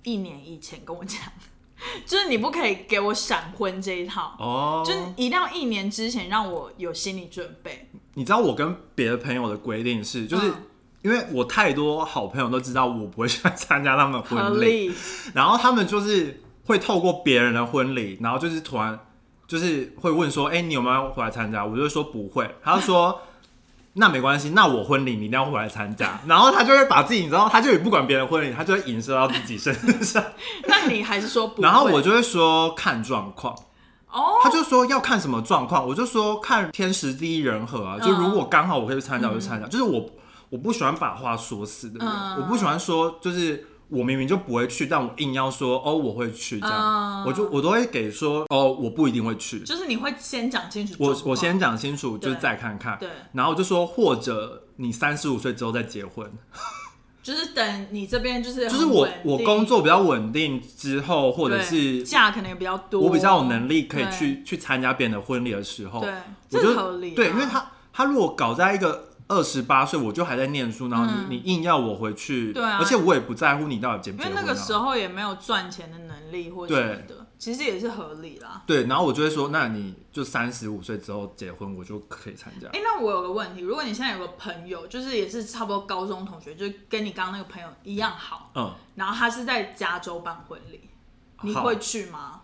[0.03, 1.19] 一年以前跟我讲，
[2.07, 4.35] 就是你不可以给我闪婚这一套。
[4.39, 10.55] 哦，就是一定要一年之前让我有心理准备，你知道我跟别的朋友的规定是，就是、嗯
[11.05, 14.91] 因为我太多好朋友都知道我不会去参加他们的婚礼，
[15.35, 18.99] 然后他们就是会透过别人的婚礼，然后就是突然
[19.47, 21.65] 就是会问说，哎、你有没有回来参加？
[21.65, 23.19] 我就说不会，他就说。
[23.97, 30.21] 那没关系，那我婚礼你一定要回来参加， 然后他就会把自己，你知道，他就也不管别人婚礼，他就会影射到自己身上，
[30.67, 31.63] 那你还是说不会？
[31.63, 33.55] 然后我就会说看状况，
[34.11, 37.97] 哦，他就说要看什么状况，我就说看天时地利人和啊。
[37.97, 39.65] 就如果刚好我可以去参加，我就参加。
[39.65, 40.05] 就是我
[40.49, 49.59] 我不喜欢把话说死的人，嗯我不喜欢说就是我明明就不会去，但我硬要说哦我会去这样，嗯我就我都会给说哦我不一定会去。
[49.59, 56.29] 就是你会先讲清楚我况，我先讲清楚，就是对再看看，对，然后就说或者你三十五岁之后再结婚，
[57.21, 64.11] 就是等你这边就是就是我我工作比较稳定之后，或者是假可能也比较多，我比较有能力可以对。
[64.11, 66.17] 去去参加别人的婚礼的时候，对，我
[66.49, 71.25] 这就合理啊、对，因为他他如果搞在一个二十八岁，我就还在念书，然后你、嗯。
[71.31, 72.77] 你硬要我回去，对啊。
[72.79, 78.61] 而且我也不在乎你到底结不因为结婚、啊，那个时候也没有赚钱的能力或什么的，其实也是合理啦。
[78.67, 82.67] 对，然后我就会说，那你就三十五岁之后结婚，我就可以参加。
[82.69, 90.81] 哎、那我有个问题，如果你现在有个朋友，就是也是差不多高中同学，就跟你刚刚那个朋友一样好，嗯，然后他是在加州办婚礼，
[91.41, 91.63] 你好。
[91.63, 92.41] 会去吗？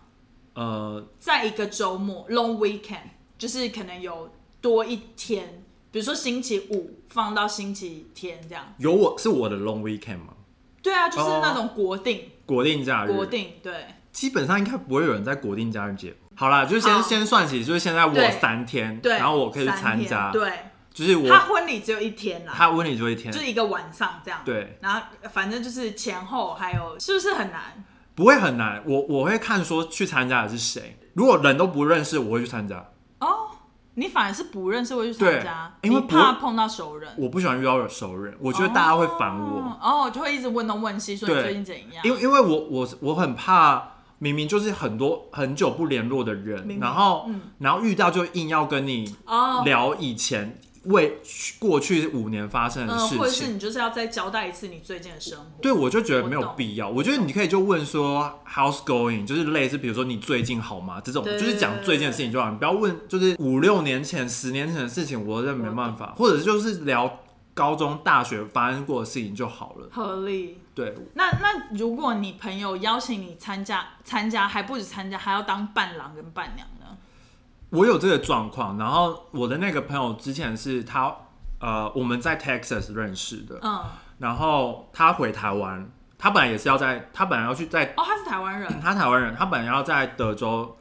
[0.54, 5.61] 呃，在一个周末 long weekend，就是可能有多一天，
[5.92, 8.74] 比如说星期五放到星期天这样。
[8.78, 10.34] 有我是我的 long weekend 吗？
[10.82, 13.72] 对啊，就是哦那种国定，国定假日，国定对。
[14.10, 16.12] 基本上应该不会有人在国定假日结。
[16.34, 20.50] 好啦，就是先好先算起，就是现在我对三天，对，然后我可以去三天参加，对，
[20.92, 24.40] 就是我他婚礼只有一天啦，他婚礼就一天就，一个晚上这样。
[24.44, 27.84] 对，然后反正就是前后还有，是不是很难？
[28.14, 28.82] 不会很难。
[28.86, 32.86] 我我会看说去参加的是谁，如果人都不认识，我会去参加。
[33.92, 37.12] 哦，你反而是不认识会去参加，因为怕碰到熟人。
[37.16, 39.60] 我不喜欢遇到熟人，我觉得大家会烦我。
[39.60, 42.04] 哦，哦，就会一直问东问西，说你最近怎样？
[42.04, 43.82] 因为因为我我我很怕，
[44.18, 51.20] 明明就是很多很久不联络的人，明然后、嗯然后遇到就硬要跟你哦，聊以前为
[51.58, 53.46] 过去五年发生的嗯，事或者是。
[53.52, 55.44] 你就是要再交代一次你最近的生活。
[55.60, 56.88] 对，我就觉得没有必要。
[56.88, 62.50] 我觉得你可以就问说 how's going，就是类似比如说你最近好吗这种，对就是讲最近的事情就好。
[62.50, 66.14] 你不要问就是五六年前、十年前的事情，我真的没办法。
[66.16, 67.20] 或者就是聊
[67.54, 69.88] 高中、大学发生过的事情就好了。
[69.92, 70.58] 合理。
[70.74, 76.81] 对，那那如果你朋友邀请你参加参加，还不止参加，还要当伴郎跟伴娘呢？
[77.72, 81.14] 我有这个状况，然后我的那个朋友之前是他，
[81.58, 83.80] 呃，我们在 Texas 认识的，嗯，
[84.18, 90.76] 然后他回台湾，他本来也是要在，他本来要去在，哦，他是台湾人，他台湾人，他本来要在德州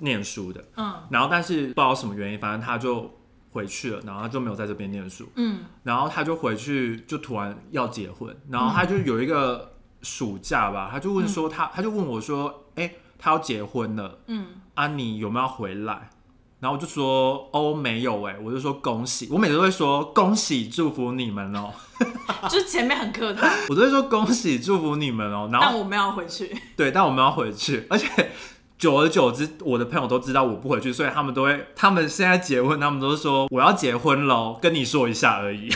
[0.00, 0.92] 念书的，嗯。
[1.10, 3.08] 然后但是不知道什么原因，反正他就
[3.52, 5.60] 回去了，然后他就没有在这边念书，嗯。
[5.84, 16.10] 然后他就回去，就突然要结婚，然后他就有一个暑假吧，他就问说他，他就问我说，哎、他要结婚了，嗯，啊，你有没有回来？
[16.62, 21.72] 然后我就说哦没有哎，我就说恭喜，我每次都会说恭喜祝福你们哦，
[22.48, 25.48] 就是前面很客套， 我都会说恭喜祝福你们哦。
[25.52, 26.56] 然后但我们要回去。
[26.76, 28.30] 对，但我们要回去，而且
[28.78, 35.68] 久而久之，我的朋友都知道我不回去，所以他们都会，他们现在结婚，他们都说我要结婚喽，跟你说一下而已。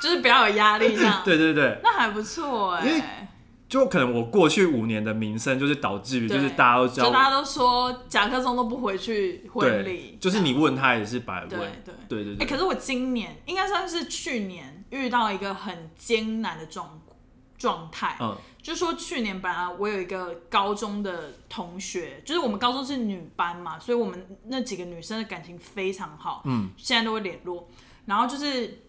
[0.00, 1.20] 就是不要有压力这样。
[1.24, 3.28] 对对对，那还不错哎、
[3.72, 12.22] 就可能我过去五年的名声，就是导致于就是大家都知道，就大家都说甲克松都不回去婚对礼，，就是你问他也是白问，对对。
[12.24, 17.00] 对对，可是我今年应该算是去年遇到一个很艰难的状
[17.56, 18.36] 状态，嗯。
[18.62, 27.70] 就说去年本来我有一个高中的同学，就是我们高中是女班嘛，所以我们那几个女生的感情非常好，嗯，现在都会联络。
[28.04, 28.82] 然后就是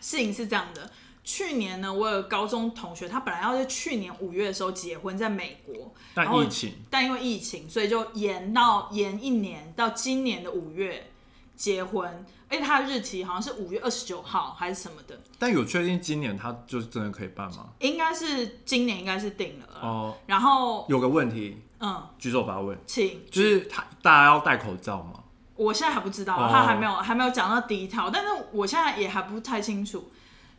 [0.00, 0.88] 事情是这样的，
[1.24, 11.10] 去年呢，我有个高中同学，他本来要在去年五月的时候结婚，在美国，然后但疫情但因为疫情，所以就延到延一年到今年的五月
[11.56, 17.70] 结婚，而且他的日期好像是五月二十九号还是什么的，但有确定今年他就是真的可以办吗？
[17.78, 19.80] 应该是今年应该是定了。
[19.80, 25.20] 哦，然后有个问题，嗯，举手发问，请就是他大家要戴口罩吗？
[25.56, 30.10] 我现在还不知道，哦他还没有还没有讲到第一条，但是我现在也还不太清楚。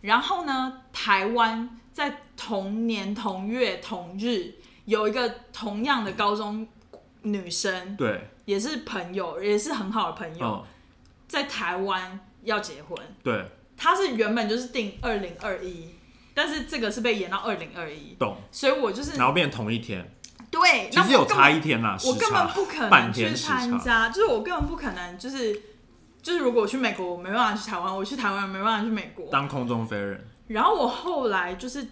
[0.05, 4.53] 然后呢，台湾在同年同月同日
[4.85, 6.67] 有一个同样的高中
[7.23, 10.63] 女生，对，也是朋友，也是很好的朋友，嗯，
[11.27, 12.97] 在台湾要结婚。
[13.23, 15.89] 对，她是原本就是定二零二一，
[16.33, 18.37] 但是这个是被延到二零二一，懂。
[18.51, 20.07] 所以我就是然后变同一天，
[20.51, 23.33] 对，其实有差一天啦，时我根本不可能去。
[23.33, 25.59] 参加，就是我根本不可能，就是
[26.25, 29.27] 就是如果我去美国，我没办法去台湾；我去台湾没办法去美国。
[29.27, 31.87] 当空中飞人，然后我后来就是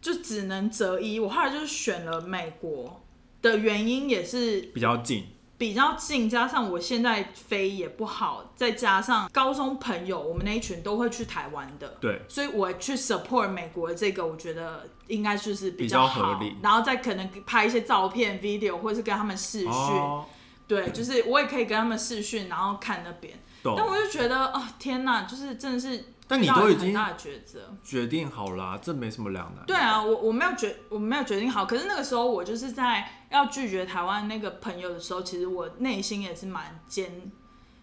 [0.00, 3.02] 就只能择一，我后来就是选了美国
[3.42, 5.26] 的原因也是比较近，
[5.58, 16.56] 比较近，加上我现在飞也不好，再加上高中朋友我们那一群都会去台湾的，对，所以我去 support 美国的这个，我觉得应该就是比比较好，合理。
[16.62, 20.24] 然后再可能拍一些照片、video，或者是跟他们视讯，哦，
[20.72, 23.38] 对，就是我也可以跟他们视讯，然后看那边。
[23.62, 23.86] 懂但。
[23.86, 27.76] 我就觉得，哦，天哪，就是真的是，但你都已经很大的抉择。
[27.84, 29.66] 决定好啦，这没什么两难。
[29.66, 37.30] 对啊，我我没有决我没有决定好，可是那个时候我就是在要拒绝台湾那个朋友的时候，其实我内心也是蛮艰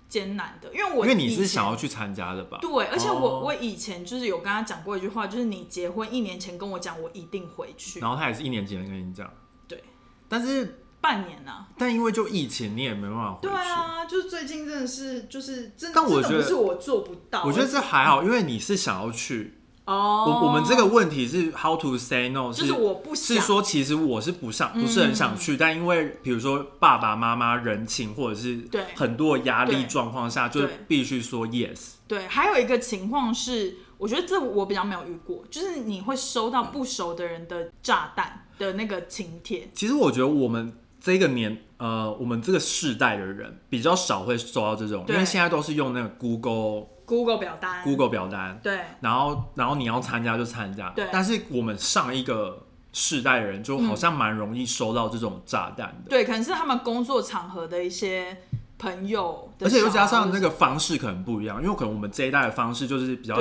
[0.07, 2.57] 艰难的，因为我因为你是想要去参加的吧？
[2.59, 9.31] 对，而且我、哦我以前就是有跟他讲过一句话，就是你结婚一年前跟我讲，我一定回去，然后他也是一年前跟你讲，
[9.67, 9.83] 对，
[10.27, 11.67] 但是半年啊。
[11.77, 13.57] 但因为就疫情，你也没办法回对去。
[13.57, 19.55] 啊，就是最近真的是就是真，但我觉得不是我做不到，我觉得这还好，因为你是想要去。
[19.85, 31.93] 哦，我我们这个问题是 how to say no，就是我不想是说其实我是不想不是很想去，但因为比如说爸爸妈妈人情或者是对很多压力状况下，就对必须说 yes。
[32.07, 39.71] 对，还有一个情况是，我觉得这我比较没有遇过，就是你会收到不熟的人的炸弹的那个请帖。
[39.73, 47.83] 其实我觉得我们这个年呃，我们这个世代的人比较少会收到这种，因为现在都是用那个 Google Google 表单。
[47.83, 48.79] Google 表单，对。
[49.01, 50.89] 然后然后你要参加就参加。
[50.89, 51.07] 对。
[51.11, 58.37] 但是我们上一个世代的人就好像蛮容易收到这种炸弹的，对，可能是他们工作场合的一些
[58.77, 63.39] 朋友的而且又加上那个方式可能不一样，因为可能我们这一代的方式就是比较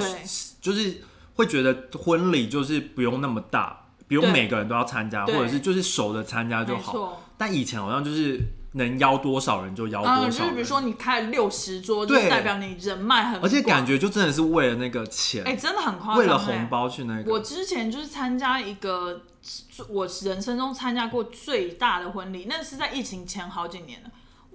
[0.61, 1.01] 就是
[1.35, 4.33] 会觉得婚礼就是不用那么大，不用对。
[4.33, 5.41] 每个人都要参加，或对。
[5.43, 6.93] 者是就是熟的参加就好。
[6.93, 8.41] 错，但以前好像就是
[8.73, 17.33] 能邀多少人就邀多嗯，少人，就是比如说你开了六十桌，就对代表你人脉很广，而且感觉就真的是为了那个钱，哎、真的很夸张、为了哎红包去那个。
[17.33, 19.23] 我之前就是参加一个
[19.89, 24.11] 我人生中参加过最大的婚礼，那是在疫情前好几年了。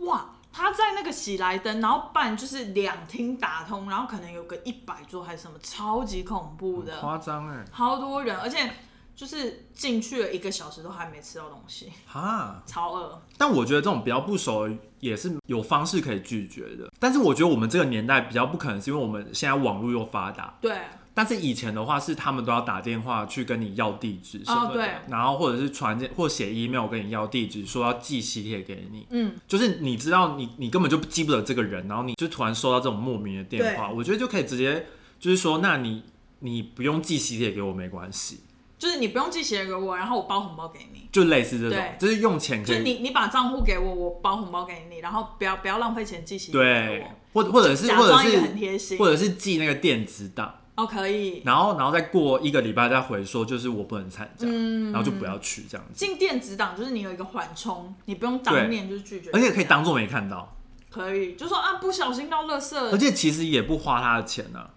[0.06, 8.70] 哇，他在那个喜来登，然后办就是两厅打通，然后可能有个一百桌还是什么，超级恐怖的，夸张哎，好多人，而且
[9.16, 12.64] 就是进去了一个小时都还没吃到东西，哈！
[12.66, 13.22] 超饿。
[13.38, 14.68] 但我觉得这种比较不熟
[15.00, 16.92] 也是有方式可以拒绝的。
[17.00, 20.58] 但是我觉得我们这个年代比较不可能，是因为我们现在网络又发达。
[20.60, 20.78] 对，
[21.14, 29.06] 但是以前的话，是他们都要打电话去跟你要地址什么的，哦对然后或者是传件或写 email 跟你要地址，说要寄喜帖给你。
[29.12, 34.88] 嗯，就是你知道你你根本就记不得这个人，然后你就突然收到这种莫名的电话，我觉得就可以直接
[35.20, 36.04] 就是说，那你
[36.40, 38.40] 你不用寄喜帖给我没关系，
[38.84, 41.08] 就是你不用寄鞋给我，然后我包红包给你。
[41.10, 51.44] 就类似这种对，就是用钱可以就是你，你把账户给我，我包红包给你，然后不要不要浪费钱寄喜帖给对我，，或或者是或者假装一个是很贴心或者是寄那个电子档，哦，可以。
[51.46, 60.58] 然后然后再过一个礼拜再回说，就是我不能参加，嗯然后就不要去这样子，进电子档就是你有一个缓冲，你不用当面就是拒绝，而且可以当做没看到，
[60.90, 64.68] 可以，就说啊不小心到垃圾，而且其实也不花他的钱呢、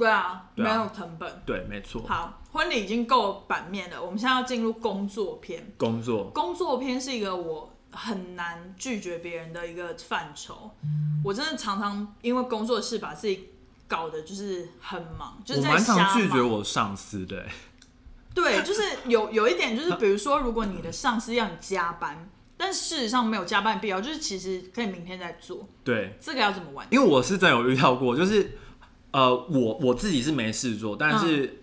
[0.00, 1.42] 对啊，对啊没有成本。
[1.46, 5.72] 对，没错，好，婚礼已经够版面了，我们现在要进入工作篇。
[5.76, 10.70] 工作工作篇是一个我很难拒绝别人的一个范畴。
[11.24, 13.50] 我真的常常因为工作室把自己
[13.86, 17.50] 搞得就是很忙，就是在我蛮常瞎拒绝我上司的、欸
[18.32, 26.86] 对，就是有有一点，就是比如说，如果你的上司要你加班，但事实上没有加班的必要，就是其实可以明天再做，对，这个要怎么玩？
[26.90, 28.56] 因为我是真有遇到过，就是
[29.12, 31.56] 呃，我我自己是没事做，但是、嗯。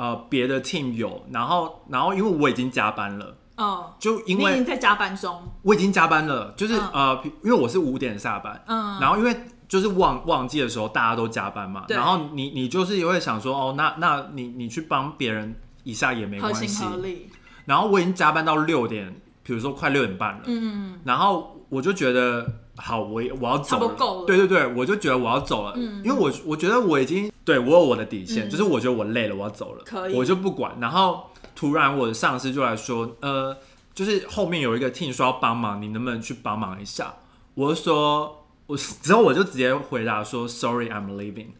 [0.00, 9.36] 呃别的 team 有，然后然后因为我已经加班了，嗯，就因为在加班中，我已经加班了，就是、嗯呃，因为我是五点下班，嗯，然后因为
[9.68, 17.28] 就是旺旺季的时候大家都加班嘛，然后你你就是也会想说，哦，那那你你去帮别人一下也没合关系情，合理，
[17.66, 21.00] 然后我已经加班到六点，比如说快六点半了，嗯嗯。
[21.04, 22.50] 然后我就觉得
[22.80, 24.24] 好，我也我要走了。
[24.26, 30.14] 对对对，我就觉得我要走了，因为我我觉得我已经对我有我的底线，就是我觉得我累了，我要走了，嗯可以。
[30.14, 30.76] 我就不管。
[30.80, 33.56] 然后突然我的上司就来说，呃，
[33.94, 37.14] 就是后面有一个 team 说要帮忙，你能不能去帮忙一下？
[37.54, 41.52] 我就说，我 之后我就直接回答说，Sorry，I'm leaving，I'm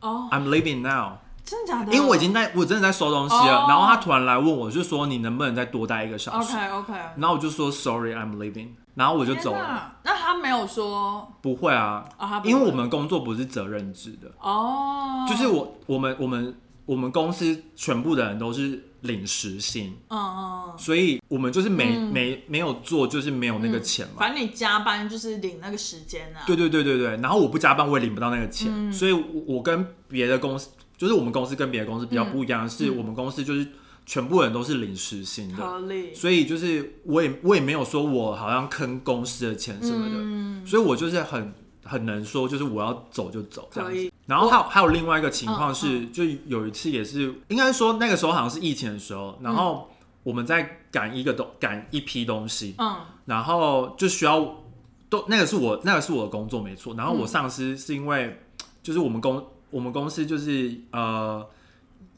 [0.00, 1.18] 哦，leaving now，
[1.48, 1.92] 真的假的？
[1.92, 3.64] 因为我已经在我真的在收东西了。
[3.64, 3.66] 哦。
[3.68, 9.94] 然后他突然来问我，就说你能不能再多待一个小时？OK OK，然后我就说 Sorry，I'm leaving，然后我就走了。
[10.02, 11.32] 那他没有说？
[11.40, 12.04] 不会啊，
[12.44, 22.12] 因为我们工作不是责任制的，哦，就是我我们我们我们公司全部的人都是领时薪，嗯嗯，所以我们就是没、嗯。
[22.12, 24.14] 没没有做，就是没有那个钱嘛。
[24.18, 28.92] 反正你加班就是领那个时间啊，对对对对对，然后我不加班我也领不到那个钱，嗯。
[28.92, 33.66] 所以我我跟别的公司，就是我们公司跟别的公司比较不一样，嗯是我们公司就是
[34.04, 44.12] 全部人都是临时性的，所以就是我也我也没有说我好像坑公司的钱什么的，嗯，所以我就是很很能说，就是我要走就走这样子。
[44.26, 49.88] 然后还有还有另外一个情况嗯是，就有一次也是，应该说那个时候好像是疫情的时候，然后
[50.22, 52.96] 我们在赶一个东赶一批东西，嗯。
[53.24, 54.64] 然后就需要
[55.10, 57.28] 都那个是我那个是我的工作没错，然后我嗯。
[57.28, 58.38] 上司是因为
[58.82, 61.46] 就是我们公我们公司就是呃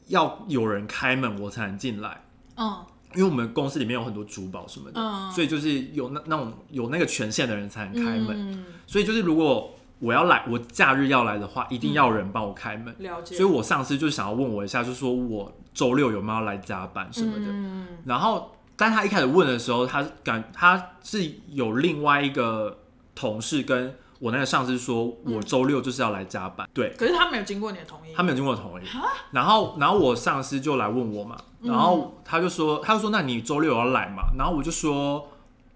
[0.07, 2.23] 要有人开门我才能进来，
[2.55, 12.95] 嗯因为我们公司里面有很多珠宝什么的，嗯，所以就是有那那种有那个权限的人才能开门，嗯，所以就是如果我要来我假日要来的话，一定要有人帮我开门。
[12.99, 17.45] 了解，所以我上司就想要问我一下，就说我周六有没有要来加班什么的。
[17.47, 22.79] 嗯然后，但他一开始问的时候，他感他是有另外一个
[23.13, 26.69] 同事跟我那个上司说，我周六就是要来加班。
[26.71, 28.85] 对，可是他没有经过你的同意，他没有经过我同意。
[29.31, 34.25] 然后，然后我上司就来问我嘛，然后他就说，他就说，那你周六有要来嘛？
[34.37, 35.27] 然后我就说，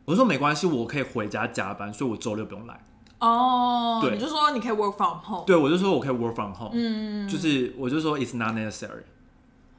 [0.05, 2.79] 我就说没关系，我可以回家加班，所以我周六不用来。
[3.17, 6.71] 哦，对你就说你可以 work from home，对，我就说我可以 work from home。
[6.73, 9.01] 嗯，就是我就说 it's not necessary，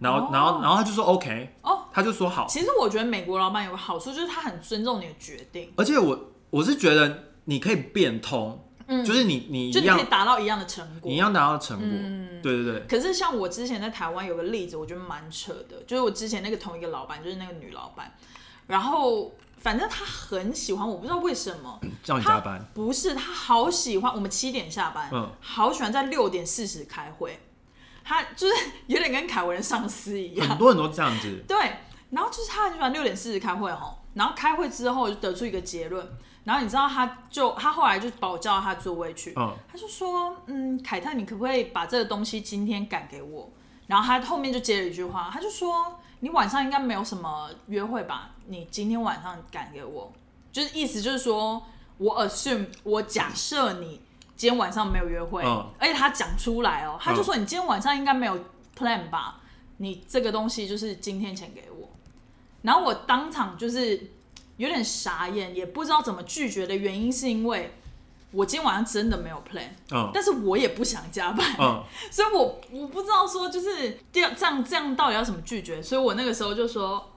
[0.01, 6.19] 然后、哦然后然后他就说 OK，哦，他就说好，其实我觉得美国老板有个好处，就是他很尊重你的决定，而且我
[6.51, 9.05] 我是觉得你可以变通，嗯。
[9.05, 12.43] 就是你你就你可以达到一样的成果，你一样达到成果，嗯。
[12.43, 18.15] 对对对，可是像我之前在台湾有个例子，我觉得蛮扯的，就是我之前那个同一个老板，就是那个女老板，
[18.69, 25.29] 然后反正她很喜欢我，不知道为什么，叫你加班，不是她好喜欢我们七点下班，嗯。
[25.41, 27.41] 好喜欢在六点四十开会，
[28.05, 28.55] 她就是
[28.87, 31.57] 有点跟凯文的上司一样，很多人都这样子，对，
[32.11, 36.07] 然后就是他很喜欢六点四十开会吼，然后开会之后就得出一个结论，
[36.47, 43.51] 然后你知道他就他后来就把我叫到他座位去，嗯他就说，嗯，凯特，你可不可以把这个东西今天赶给我？
[43.89, 48.31] 然后他后面就接了一句话，他就说，你晚上应该没有什么约会吧？
[48.47, 50.13] 你今天晚上赶给我，
[50.53, 51.61] 就是意思就是说
[51.99, 54.01] 我 assume 我假设你
[54.37, 58.39] 今天晚上没有约会，嗯而且他讲出来哦，他就说你今天晚上应该没有
[58.79, 59.41] plan 吧？
[59.79, 61.91] 你这个东西就是今天钱给我，
[62.63, 64.11] 然后我当场就是
[64.57, 67.75] 有点傻眼，也不知道怎么拒绝的原因是因为
[68.33, 77.13] 我今天晚上真的没有 plan，嗯但是我也不想加班，嗯， 所以我我不知道说就是这样这样这样到底要怎么拒绝，所以我那个时候就说，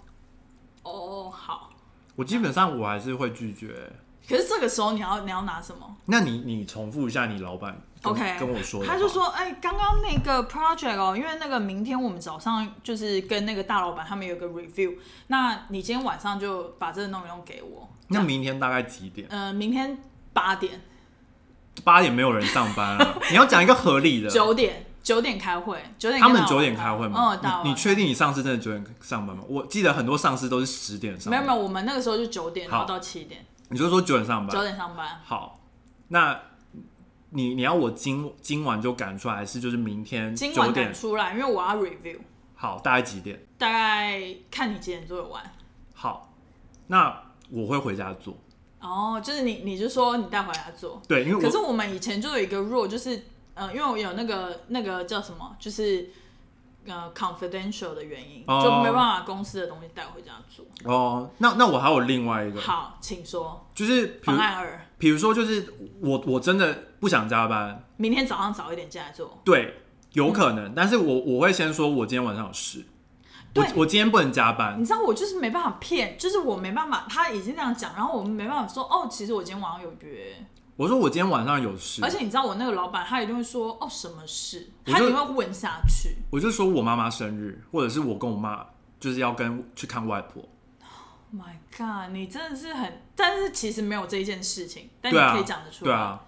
[0.83, 1.71] 哦好，
[2.15, 3.91] 我基本上我还是会拒绝。
[4.27, 5.97] 可是这个时候你要你要拿什么？
[6.05, 14.95] 那你你重复一下你老板跟 OK，跟我说他就说，哎、刚刚那个 project 哦，因为那个明天我们早上就是跟那个大老板他们有个 review，
[15.27, 17.89] 那你今天晚上就把这个弄一弄给我。
[18.07, 19.27] 那明天大概几点？
[19.29, 19.97] 呃，明天
[20.31, 20.81] 八点、
[21.83, 24.29] 八点没有人上班了， 你要讲一个合理的。
[24.29, 27.33] 九点、九点开会，九点他们九点开会吗？
[27.33, 29.43] 嗯，大你你确定你上司真的九点上班吗？
[29.49, 31.41] 我记得很多上司都是十点上班。
[31.41, 34.55] 没有没有，我们那个时候就九点，然后到七点，你就说九点上班。
[34.55, 35.19] 九点上班。
[35.25, 35.59] 好，
[36.07, 36.39] 那
[37.31, 40.93] 你你要我今今晚就赶出来，还是就是明天今晚九点赶？
[40.93, 42.17] 出来，因为我要 review，
[42.55, 43.39] 好，大概几点？
[43.57, 45.43] 大概看你几点做得完。
[45.93, 46.33] 好，
[46.87, 48.37] 那我会回家做。
[48.79, 56.09] 哦，就是你你就说你带回家做，对，因为可是我们以前就有一个 rule，就是呃，因为我有那个那个叫什么，就是
[56.85, 60.65] 呃 confidential 的原因，哦就没办法把公司的东西带回家做。
[60.85, 69.41] 哦，那那我还有另外一个，好，请说就是比如方案二，比如说就是我我真的不想加班，明天早上早一点进来做。
[69.43, 69.81] 对，
[70.13, 72.85] 有可能，但是我我会先说我今天晚上有事，
[73.55, 73.71] 我对。
[73.75, 74.79] 我今天不能加班。
[74.79, 80.35] 你，知道我就是没办法骗，就是我没办法，他已经这样讲，然后我们没办法说哦，其实我今天晚上有约，
[80.75, 82.03] 我说我今天晚上有事。
[82.03, 86.17] 而，且你知道我那个老板他一定会说哦什么事，我就他一定会问下去。
[86.29, 88.65] 我就说我妈妈生日，或者是我跟我妈
[88.99, 90.41] 就是要跟去看外婆
[91.31, 95.91] ，Oh my god，你真的是很，但是其实没有这一件事情，但你对啊，可以讲得出来。
[95.91, 96.19] 对啊，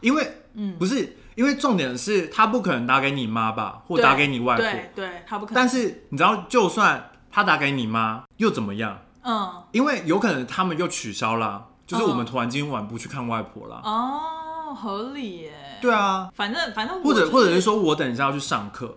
[0.00, 5.56] 因为嗯不是因为重点是他不可能打给你妈吧，或对打给你外婆，对对，他不可能。
[5.60, 8.98] 但是你知道，就算他打给你妈又怎么样？
[9.24, 13.80] 嗯，因为有可能他们又取消啦，就是我们嗯突然今晚不去看外婆啦。
[13.84, 15.78] 哦，合理耶。
[15.80, 18.96] 对啊，反正反正我或者就是或者是说我等一下要去上课，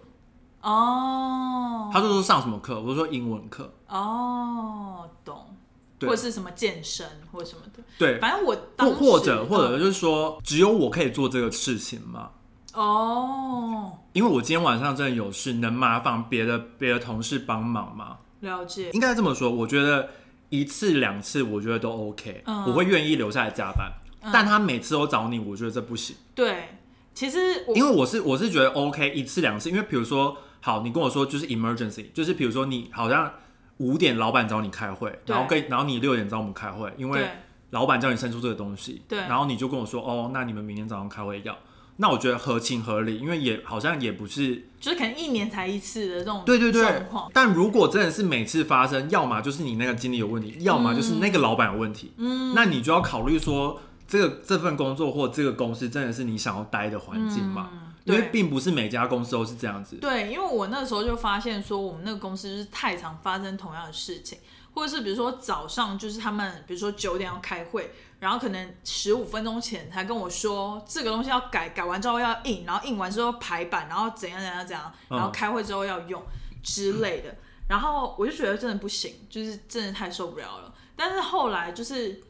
[0.65, 3.71] 哦，他就说上什么课，我就说英文课。
[3.87, 5.55] 哦，懂，
[5.99, 6.09] 对。
[6.09, 12.31] 或者是什么健身或者什么的，对，反正我当或或者或者嗯就是说，只有我可以做这个事情吗？
[12.73, 18.17] 哦，因为我今天晚上真的有事，能麻烦别的别的同事帮忙吗？
[18.39, 20.09] 了解，应该这么说，我觉得
[20.49, 22.63] 一次两次我觉得都 OK，、嗯。
[22.65, 23.91] 我会愿意留下来加班。
[24.33, 26.69] 但他每次都找你，我觉得这不行，对，
[27.13, 30.35] 其实因为我是我是觉得 OK 一次两次，因为比如说
[30.65, 33.31] 好，你跟我说就是 emergency，就是比如说你好像
[33.77, 37.29] 五点老板找你开会，然后跟然后你六点找我们开会，因为
[37.69, 39.19] 老板叫你伸出这个东西，对。
[39.19, 41.55] 然后你就跟我说哦，那你们明天早上开会要，
[41.97, 46.81] 那我觉得合情合理，因为也好像也不是就是可能一年才一次的这种对对对。
[46.81, 57.69] 状况，，但如果真的是每次发生，要么就是你那个经理有问题，要么就是那个老板有问题，嗯，那你就要考虑说，这个这份工作或这个公司真的是你想要待的环境嘛？
[57.71, 59.97] 嗯因为对并不是每家公司都是这样子。
[59.97, 64.39] 对，因为我那时候就发现说，我们那个公司就是太常发生同样的事情，
[64.73, 76.21] 或者是比如说早上就是他们比如说九点要开会，然后可能十五分钟前才跟我说这个东西要改，改完之后要印，然后印完之后排版，然后怎样怎样怎样，嗯然后开会之后要用
[76.61, 77.35] 之类的，
[77.67, 80.73] 然后我就觉得真的不行，就是真的太受不了了。
[80.95, 82.21] 但是后来就是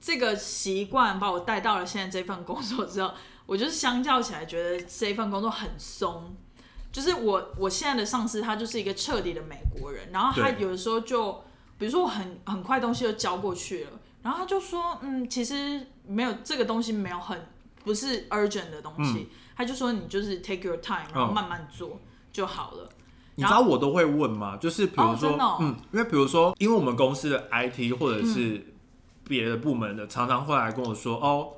[0.00, 3.12] 这个习惯把我带到了现在这份工作之后，
[3.50, 6.36] 我就是相较起来觉得这一份工作很松。
[6.92, 11.32] 就是我我现在的上司他就是一个彻底的美国人，然后他有的时候就，
[11.76, 13.90] 比如说我很很快东西就交过去了，
[14.22, 17.44] 然后他就说，嗯，其实没有这个东西没有很
[17.82, 22.00] 不是 urgent 的东西，他就说你就是 take your time，然后嗯慢慢做
[22.32, 22.88] 就好了。
[23.34, 24.56] 你知道我都会问吗？
[24.58, 28.74] 就是比如说，哦哦嗯，因为比如说，因为我们公司的 IT 或者是
[29.24, 31.52] 别的部门的，常常会来跟我说，哦，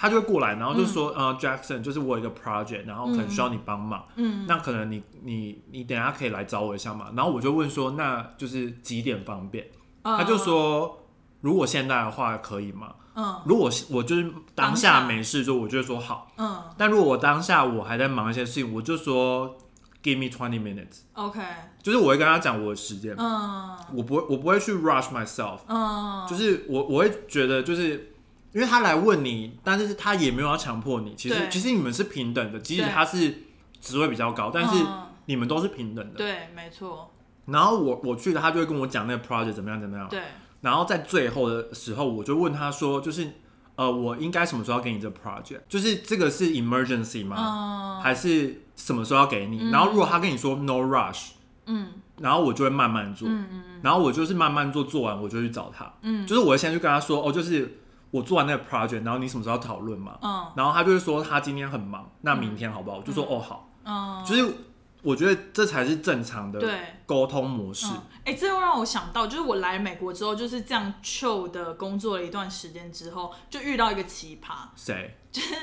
[0.00, 7.06] 他就会过来，然后就说，呃，Jackson，就是我有一个 project，然后可能需要你帮忙，嗯，那可能你你你等下可以来找我一下嘛。
[7.16, 9.66] 然后我就问说，那就是几点方便？
[10.04, 11.00] 他就说，
[11.40, 12.94] 如果现在的话可以吗？
[13.16, 13.42] 嗯。
[13.44, 14.22] 如果我就是
[14.54, 16.30] 当当下下没事，就我就会说好。
[16.36, 16.62] 嗯。
[16.76, 19.58] 但如果我当下我还在忙一些事情，我就说
[20.00, 21.40] give me twenty minutes，，OK，
[21.82, 23.76] 就是我会跟他讲我的时间，嗯。
[23.92, 28.12] 我不会我不会去 rush myself，嗯，就是我我会觉得就是。
[28.52, 31.14] 因为他来问你，但是他也没有要强迫你。
[31.14, 33.42] 其实对其实你们是平等的，即使对他是
[33.80, 36.14] 职位比较高，但是嗯你们都是平等的。
[36.16, 37.12] 对，没错，
[37.46, 40.08] 然后我我去了，他就会跟我讲那个 project 怎么样怎么样。
[40.08, 40.22] 对，
[40.62, 43.28] 然后在最后的时候，我就问他说，就是
[43.76, 45.60] 呃，我应该什么时候要给你这 project？
[45.68, 47.36] 就是这个是 emergency 吗？
[47.38, 49.70] 嗯还是什么时候要给你？
[49.70, 51.30] 然后如果他跟你说 no rush，
[51.66, 51.88] 嗯
[52.18, 57.78] 然后我就会慢慢做，嗯嗯然后我就是慢慢做，做完我就去找他，嗯就是我会先去跟他说，哦，就是
[58.10, 60.18] 我做完那个 project，然后你什么时候要讨论嘛？
[60.22, 62.98] 嗯然后他就会说他今天很忙，那明天好不好？
[62.98, 64.54] 我就说哦好，嗯，就是
[65.02, 66.80] 我觉得这才是正常的对。
[67.06, 67.86] 沟通模式。
[67.86, 75.16] 嗯，哎、这又让我想到，就是我来美国之后，就是这样 chill 的工作了一段时间之后，就遇到一个奇葩，谁？
[75.32, 75.54] 就是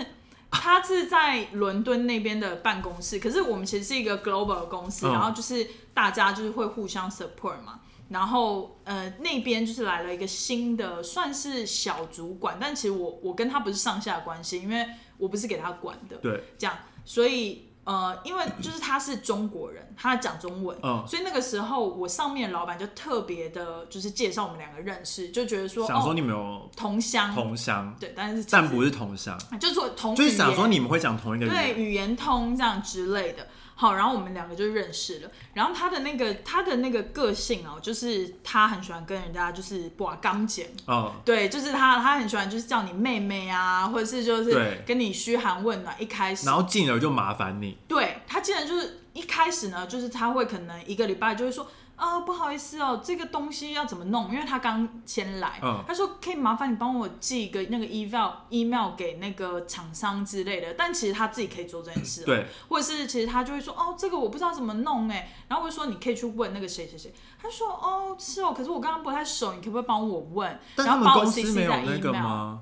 [0.50, 7.82] 他是在伦敦那边的办公室，可是我们其实是一个 global 的公司，嗯然后就是大家就是会互相 support 嘛。
[8.10, 14.86] 然后呃那边就是来了一个新的，算是小主管，但其实我我跟他不是上下关系，因为
[15.18, 21.04] 我不是给他管的，对，这样，所以呃，因为就是他是中国人，他讲中文，嗯。
[21.08, 31.80] 所以那个时候我上面的老板就特别的，就是介绍我们两个认识，就觉得说哦，想说你们有同乡，同乡，对，但是其实但不是同乡，就是说同就是想说你们会讲同一个语对言。
[31.80, 33.48] 语言通这样之类的。
[33.76, 35.30] 好，然后我们两个就认识了。
[35.54, 45.94] 然后他的那个他的那个个性哦，就是他很喜欢跟人家就是把刚剪，哦，对，就是他他很喜欢就是叫你妹妹啊，或者是就是跟你嘘寒问暖。
[46.00, 47.78] 一开始然后进而就麻烦你。
[47.88, 54.32] 对他竟然就是一开始呢，就是他会可能一个礼拜就会说，啊、不好意思哦，这个东西要怎么弄？
[54.32, 70.60] 因为他刚先来，嗯他说可以麻烦你帮我寄一个那个 email email 给那个厂商之类的，但其实他自己可以做这件事、哦，对，或者是其实他就会说，哦，这个我不知道怎么弄哎，然后我就说你可以去问那个谁谁谁，他说哦是哦，可是我刚刚不太熟，你可不可以帮我问？
[70.76, 72.62] 但他们然后把我 CC 在那个 email 吗？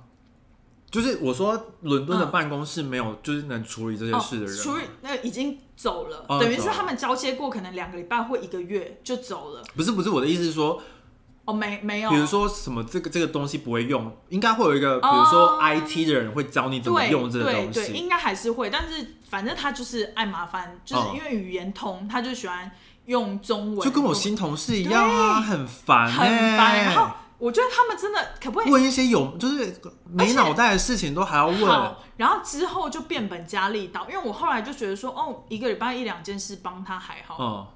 [0.94, 4.64] 就是我说伦敦的嗯办公室没有，就是能处理这些事的人吗。
[4.64, 9.64] 处理那已经走了，哦等于是走了他们交接过，可能两个礼拜或一个月就走了。
[9.76, 10.80] 不是不是，我的意思是说，
[11.46, 17.94] 哦，没没有，比如说什么这个这个东西不会用，应该会有一个，比如说哦 IT 的人会教你怎么对用这个对东对，西。
[17.94, 22.70] 应该还是会，但是反正他就是爱麻烦，就是哦因为语言通，他就喜欢
[23.08, 26.84] 用中文，就跟我新同事一样啊，很烦、欸，很烦。
[26.84, 37.68] 然后我觉得他们真的可不可以问一些有就是没脑袋的事情都还要问，好，然后之后就变本加厉到，因为我后来就觉得说，哦，一个礼拜一两件事帮他还好，嗯，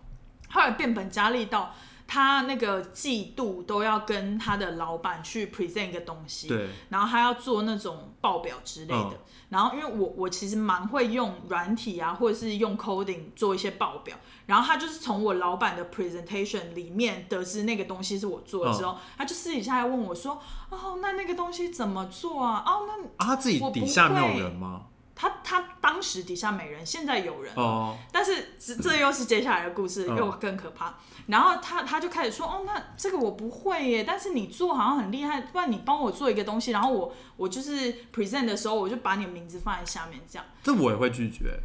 [0.49, 1.74] 后来变本加厉到
[2.07, 9.11] 他那个季度都要跟他的老板去 present 一个东西，对，然后他要做那种报表之类的。
[9.11, 14.13] 嗯然后因为我我其实蛮会用软体啊，或者是用 coding 做一些报表。
[14.45, 20.37] 然后他就是从我老板的 presentation 里面得知那个东西是我做的之后，嗯他就私底下来问我说
[20.69, 22.61] ：“哦，那那个东西怎么做啊？
[22.67, 24.87] 哦，那啊，他自己底下没会有人吗？
[25.20, 30.93] 他他当时底下没人，现在有人哦，但是这这又是接下来的故事，嗯又更可怕。
[31.26, 40.45] 然后他他就开始说，哦，那这个我不会耶，但是你做好像很厉害，不然你帮我做一个东西，然后我我就是 present 的时候，我就把你的名字放在下面，这样。
[40.61, 41.59] 这我也会拒绝。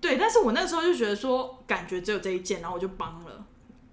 [0.00, 3.43] 对，但是我那个时候就觉得说，感觉只有这一件，然后我就帮了。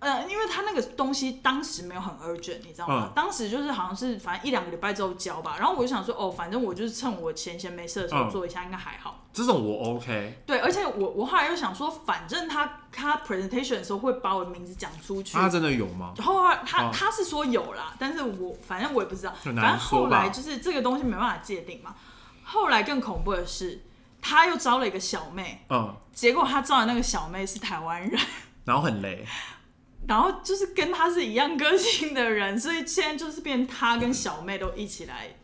[0.02, 3.06] 呃，因为他那个东西当时没有很 urgent，你知道吗？
[3.06, 9.20] 嗯当时就是好像是反正一两个礼拜之后交吧，然后我就想说，哦，反正我就是趁我闲闲没事的时候嗯做一下，应该还好。
[9.32, 15.38] 这种我 OK，对，而且我我后来又想说，反正他他 presentation 的时候会把我的名字讲出去。
[15.38, 16.14] 他真的有吗？
[16.18, 21.96] 后来他、哦他是说有啦，但是我反正我也不知道，很反正后来就是这个东西没办法界定嘛。
[22.44, 23.84] 后来更恐怖的是，
[24.20, 28.20] 他又招了一个小妹，嗯，结果他招的那个小妹是台湾人，
[28.66, 29.26] 然后很雷，
[30.08, 35.36] 然后就是跟他是一样个性的人，所以现在就是变他跟小妹都一起来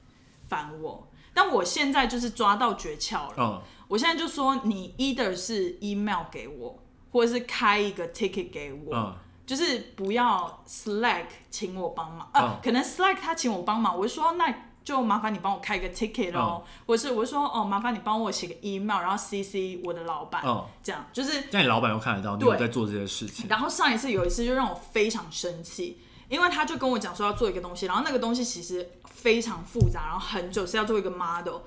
[0.48, 1.08] 烦我。
[1.34, 6.80] 但我现在就是抓到诀窍了，嗯，我现在就说你 either 是 email 给我，
[7.12, 9.16] 或者是开一个 ticket 给我，嗯。
[9.46, 12.28] 就是不要 Slack 请我帮忙。
[12.34, 14.54] 啊，嗯可能 Slack 他请我帮忙，我就说那
[14.88, 23.48] 就麻烦你帮我开一个 ticket 咯，嗯或者是我就说哦麻烦你帮我写个 email，然后 CC 我的老板，嗯，这样就是这样你老板又看得到你有在做这些事情。
[23.50, 31.58] 然后上一次有一次就让我非常生气，因为他就跟我讲说要做一个东西，然后那个东西其实非常复杂，然后很久是要做一个 model，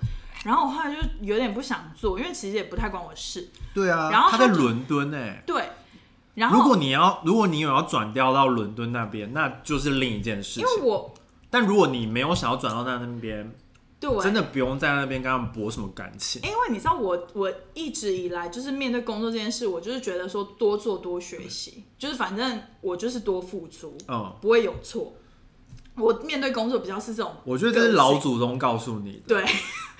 [0.44, 3.50] 然后我后来就有点不想做，因为其实也不太关我事。
[3.74, 5.42] 对啊，然后他他在伦敦哎。
[5.46, 5.68] 对，
[6.36, 10.62] 然后如果你要，如果你有要转调到伦敦那边，那就是另一件事情。
[10.62, 11.14] 因为我
[11.50, 13.52] 但如果你没有想要转到那那边，
[13.98, 14.22] 对。
[14.22, 16.40] 真的不用在那边跟他们博什么感情。
[16.42, 25.12] 因为你知道我我一直以来就是面对工作这件事，我就是觉得说多做多学习，就是反正我就是多付出，嗯，不会有错。
[25.96, 29.44] 我面对工作比较是这种，我觉得这是老祖宗告诉你的，对。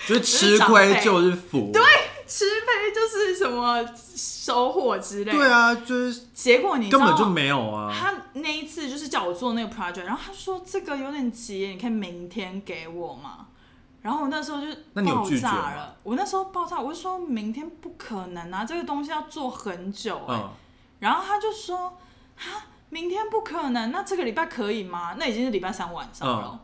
[0.08, 1.70] 就是吃亏就是福。
[1.74, 1.82] 对
[2.30, 5.32] 吃赔就是什么收获之类的。
[5.32, 7.92] 对啊，就是结果你知道根本就没有啊。
[7.92, 13.48] 他那一次就是叫我做那个 project，然后他说这个有点急，你可以明天给我吗？
[14.02, 14.68] 然后我那时候就
[15.04, 20.34] 爆炸了，我那时候爆炸，我就说明天不可能啊，这个东西要做很久、欸。
[20.34, 20.50] 嗯，
[21.00, 21.98] 然后他就说
[22.38, 25.16] 啊，明天不可能，那这个礼拜可以吗？
[25.18, 26.58] 那已经是礼拜三晚上了，嗯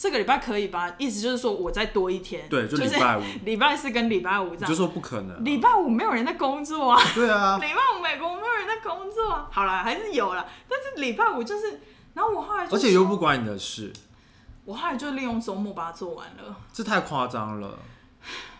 [0.00, 0.90] 这个礼拜可以吧？
[0.96, 4.62] 意思就是说我再多一天，对，就是礼拜五， 礼拜四跟礼拜五这样。
[4.62, 5.42] 你就说不可能啊。
[5.44, 9.46] 礼拜五没有人在工作啊， 对啊， 礼拜五美国没有人在工作啊。
[9.52, 11.82] 好了，还是有了，但是礼拜五就是，
[12.14, 13.92] 然后我后来就而且又不关你的事，
[14.64, 16.56] 我后来就利用周末把它做完了。
[16.72, 17.78] 这太夸张了。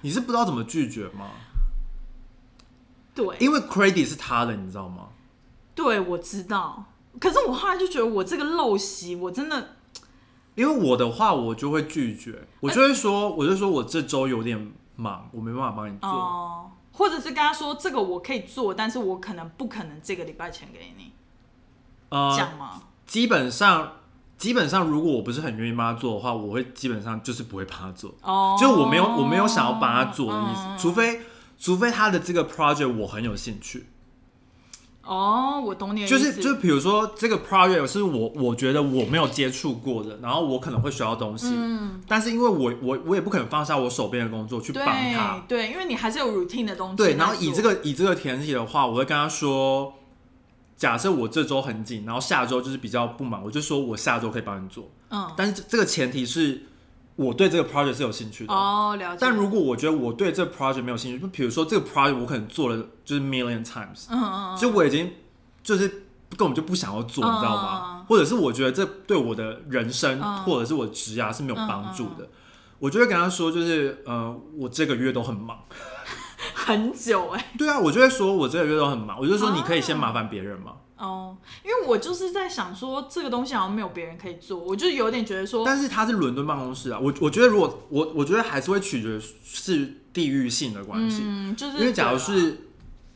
[0.02, 1.30] 你是不知道怎么拒绝吗？
[3.14, 5.08] 对，因为 credit 是他的，你知道吗？
[5.74, 6.84] 对，我知道。
[7.18, 9.76] 可是我后来就觉得我这个陋习，我真的
[10.54, 16.08] 因为我的话，我就会拒绝，我就会说，我就说我这周有点忙，我没办法帮你做。
[16.08, 21.12] 哦、或者是跟他说这个我可以做，但是我可能不可能这个礼拜前给你，
[22.08, 22.82] 呃，这样吗？
[23.06, 23.92] 基本上，
[24.36, 28.14] 基本上，如果我不是很愿意帮他做的话，我会基本上就是不会帮他做。
[28.22, 31.20] 哦，就我没有我没有想要帮他做的意思，嗯除非
[31.58, 33.89] 除非他的这个 project 我很有兴趣，
[35.10, 45.42] 哦，我懂你的意思，就是就比如说这个 project 是我我觉得我没有接触过的，然后我可能会学到东西，嗯，但是因为我我我也不可能放下我手边的工作去帮他。
[45.48, 47.60] 对，对，因为你还是有 routine 的东西，对，然后以这。
[47.60, 49.92] 个以这个前提的话，我会跟他说，
[50.76, 56.62] 假设我这周很紧，然后下周就是比较不忙，我就说我下周可以帮你做，嗯，但是这这个前提是
[57.22, 58.54] 我对这个 project 是有兴趣的。
[58.54, 59.18] 哦，了解。
[59.20, 65.12] 但如果我觉得我对这个 project 没有兴趣，就比如说这个 project 我可能做了就是 million times，嗯嗯嗯，就我已经
[65.62, 65.86] 就是
[66.36, 68.04] 根本就不想要做，嗯你知道吗？
[68.08, 72.26] 或者是我觉得这对我的人生、嗯或者是我的职涯是没有帮助的，
[72.78, 75.58] 我就会跟他说，就是呃，我这个月都很忙。
[76.54, 80.72] 很久哎、对啊，我就会说我这个月都很忙，我就说你可以先麻烦别人嘛。
[81.00, 92.66] 哦，因为我就是在想说这个东西好像没有别人可以做，我就有点觉得说，但是他是伦敦办公室啊，我我觉得如果我我觉得还是会取决是地域性的关系，嗯，就是因为假如是，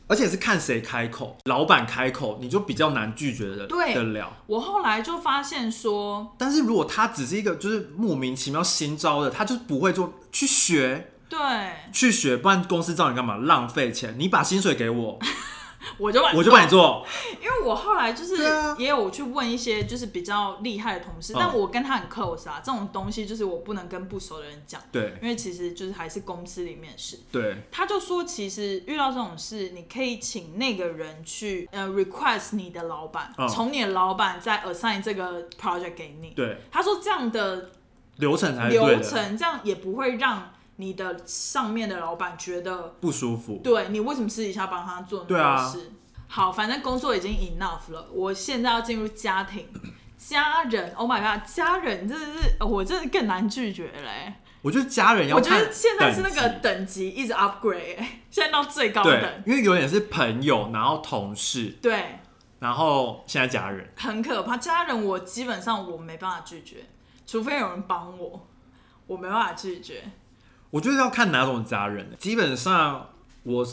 [0.07, 4.35] 而且是看谁开口，老板开口，你就比较难拒绝的对得了。
[4.47, 11.11] 我后来就发现说，但是如果他只是一个就是莫名其妙新招的，他就不会做，去学。
[11.27, 11.39] 对，
[11.91, 13.35] 去学，不然公司找你干嘛？
[13.35, 15.19] 浪费钱，你把薪水给我，
[15.97, 17.05] 我就我就帮你，做。
[17.41, 18.35] 因为我后来就是
[18.77, 21.35] 也有去问一些就是比较厉害的同事，嗯。
[21.39, 25.17] 但我跟他很 close 啊，这种东西就是我不能跟不熟的人讲，对。
[25.21, 27.19] 因为其实就是还是公司里面的事。
[27.31, 27.57] 对。
[27.71, 33.47] 他就说，其实遇到这种事，你可以请那个人去呃 request 你的老板，嗯。
[33.47, 36.31] 从你的老板再 assign 这个 project 给你。
[36.31, 37.71] 对，他说这样的
[38.17, 43.59] 流程流程，这样也不会让你的上面的老板觉得，不舒服。
[43.63, 45.91] 对你为什么私底下帮他做那对啊么多事？
[46.27, 49.67] 好，反正工作已经 enough 了，我现在要进入家庭。
[50.17, 62.19] 家人，Oh my god，家人真的是，呃我真的更难拒绝嘞、我觉得家人要我觉看得现在是那个等级一直 upgrade，、欸、现在到最高对等，，因为有点是朋友，然后同事，对，
[62.57, 63.87] 然后现在家人。
[63.97, 64.57] 很可怕。
[64.57, 66.77] 家人我基本上我没办法拒绝，
[67.27, 68.47] 除非有人帮我，
[69.05, 70.01] 我没办法拒绝。
[70.75, 72.11] 我觉得要看哪种家人。
[72.19, 73.11] 基本上
[73.43, 73.65] 我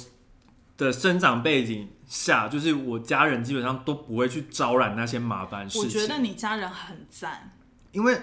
[0.76, 5.82] 的生长背景下，就是我家人基本上都不会去招揽那些麻烦事情。
[5.82, 7.50] 我觉得你家人很赞，
[7.90, 8.16] 因为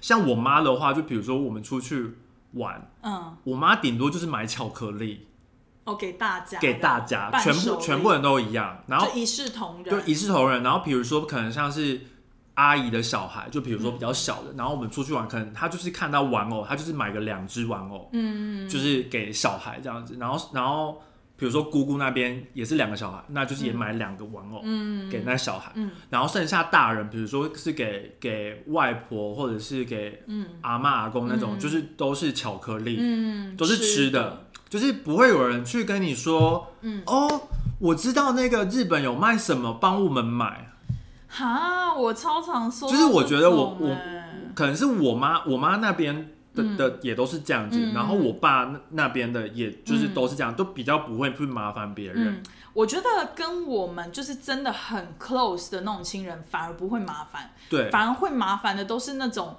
[0.00, 2.14] 像我妈的话，就比如说我们出去
[2.52, 5.26] 玩，嗯，我妈顶多就是买巧克力
[5.84, 10.62] 哦，给大家，给大家，全部全部人都一样，然后一视同就仁，一视同仁。
[10.62, 12.00] 然后比如说可能像是
[12.58, 20.16] 阿姨的小孩，就比如说比较小的，然后我们出去玩，可能他就是看到玩偶，他就是买个两只玩偶，嗯，就是给小孩这样子。
[20.18, 21.00] 然后然后
[21.36, 25.70] 比如说姑姑那边也是两个小孩，那就是也买两个玩偶，嗯，给那小孩。
[25.76, 37.42] 嗯然后剩下大人，比如说是给给外婆或者是给嗯阿妈阿公那种，嗯就是都是巧克力，嗯，都是吃的，就是不会有人去跟你说，嗯哦，
[37.78, 40.67] 我知道那个日本有卖什么，帮我们买。
[41.28, 44.24] 哈，我超常说就是我觉得我我欸。
[44.54, 46.14] 可能是我妈我妈那边
[46.54, 47.94] 的、嗯的也都是这样子，嗯。
[47.94, 50.14] 然后我爸那那边的也就是嗯。
[50.14, 52.40] 都是这样，都比较不会去麻烦别人。
[52.40, 59.54] 嗯，我觉得跟我们就是真的很 close 的那种亲人，反而不会麻烦，对，反而会麻烦的都是那种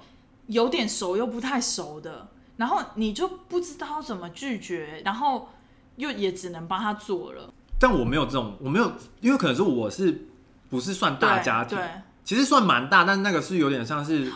[0.48, 5.48] 有点熟又不太熟的，然后你就不知道怎么拒绝，然后
[5.96, 7.54] 又也只能帮他做了。
[7.78, 8.92] 但我没有这种，我没有，
[9.22, 10.28] 因为可能是我是
[10.70, 11.86] 不是算大家庭，对，
[12.24, 14.32] 其实算蛮大，但那个是有点像是，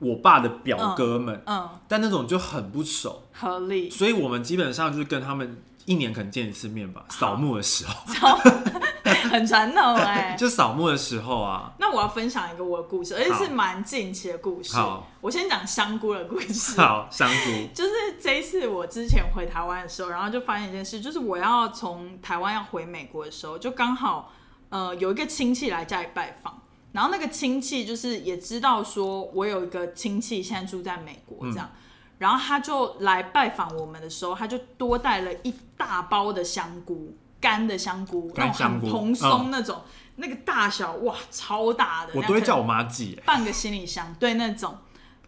[0.00, 3.88] 我爸的表哥们，嗯，但那种就很不熟，合理。
[3.88, 8.38] 所以我们基本上就是跟他们一年可能见一次面吧，扫墓的时候，
[9.30, 14.76] 很传统哎、 就扫墓的时候啊，那我要分享一个我的故事，而且是蛮近期的故事。
[14.76, 16.78] 好，我先讲香菇的故事。
[16.82, 24.32] 好香菇，就是这一次我之前回台湾的时候，然后就发现一件事，就是我要从台湾要回美国的时候，就刚好
[24.76, 26.60] 呃有一个亲戚来家里拜访，
[26.92, 31.70] 然后那个亲戚就是也知道说我有一个亲戚现在住在美国这样，
[32.18, 39.80] 然后他就来拜访我们的时候，他就多带了一大包的香菇，干的香菇，那种干香菇很蓬松那种，
[40.16, 44.76] 那个大小哇超大的，我都会叫我妈寄、欸，半个行李箱，对那种。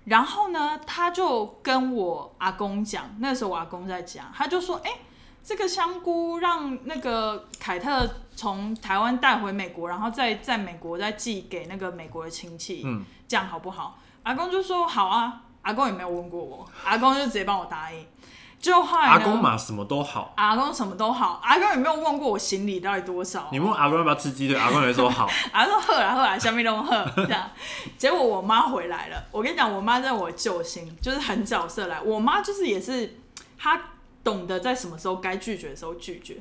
[0.05, 4.91] 然后呢，他就跟我阿公讲，那时候我阿公在家，他就说：“哎、
[5.49, 18.07] 这个香菇让那个凯特从台湾带回美国，然后再在美国再寄给那个美国的亲戚，嗯，这样好不好？”阿公就说：“好啊。”阿公也没有问过我，阿公就直接帮我答应。
[18.61, 23.49] 就后来阿公嘛什么都好，阿公什么都好，阿公有没有问过我行李到底多少？
[23.51, 25.27] 你问阿公要不要吃鸡腿，阿公也会说好。
[25.53, 27.51] 阿公说喝啦喝啦，下面都喝 这样。
[27.97, 31.99] 结果我妈回来了，我跟你讲，我妈在我救星，就是很角色来。
[32.03, 33.19] 我妈就是也是，
[33.59, 33.81] 她
[34.29, 36.37] 懂得在什么时候该拒绝的时候拒绝。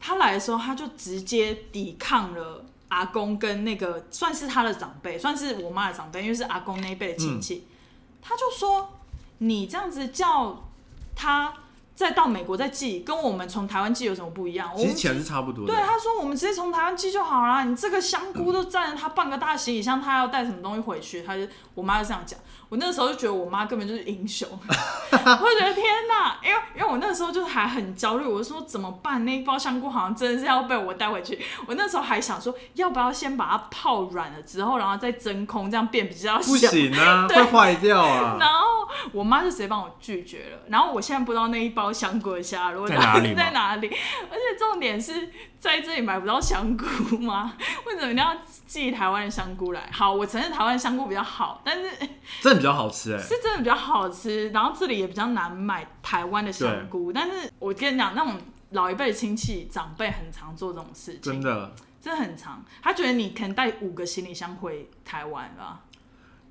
[0.00, 7.68] 他来的时候，他就直接抵抗了阿公跟那个算是他的长辈，算是我妈的长辈，因为是阿公那一辈的亲戚。
[8.20, 8.90] 他就说
[9.38, 10.64] ：“你这样子叫
[11.14, 11.54] 他
[11.98, 15.82] 再到美国再寄，跟我们从台湾寄有什么不一样？”其实钱是差不多的对，。
[15.82, 17.64] 他说我们直接从台湾寄就好啦。
[17.64, 21.24] 你这个香菇都占了他半个大行李箱，他要带什么东西回去？
[21.24, 21.42] 他就
[21.74, 22.38] 我妈就这样讲。
[22.68, 26.38] 我那时候就觉得我妈根本就是英雄， 我就觉得天哪！
[26.44, 29.24] 因为因为我那时候就还很焦虑，我就说怎么办？
[29.24, 31.42] 那一包香菇好像真的是要被我带回去。
[31.66, 36.68] 我那时候还想说，要不要先把它泡软了之后，然后再真空，这样变比较不小。
[36.68, 38.36] 行啊， 对会坏掉啊。
[38.38, 43.86] 然后我妈就直接帮我拒绝了，然后我现在不知道那一包香菇的下落在哪里吗 在哪里，
[44.30, 46.84] 而且重点是在这里买不到香菇
[47.18, 47.54] 吗？
[47.86, 48.36] 为什么一定要
[48.66, 49.88] 寄台湾的香菇来？
[49.92, 51.90] 好，我承认台湾的香菇比较好，但是
[52.40, 58.38] 真的比较好吃哎、是真的比较好吃，然后这里也比较难买台湾的香菇，但是我跟你讲，那种
[58.70, 61.72] 老一辈的亲戚长辈很常做这种事情，真的。
[62.00, 65.80] 真的很常，他觉得你可能带五个行李箱回台湾吧，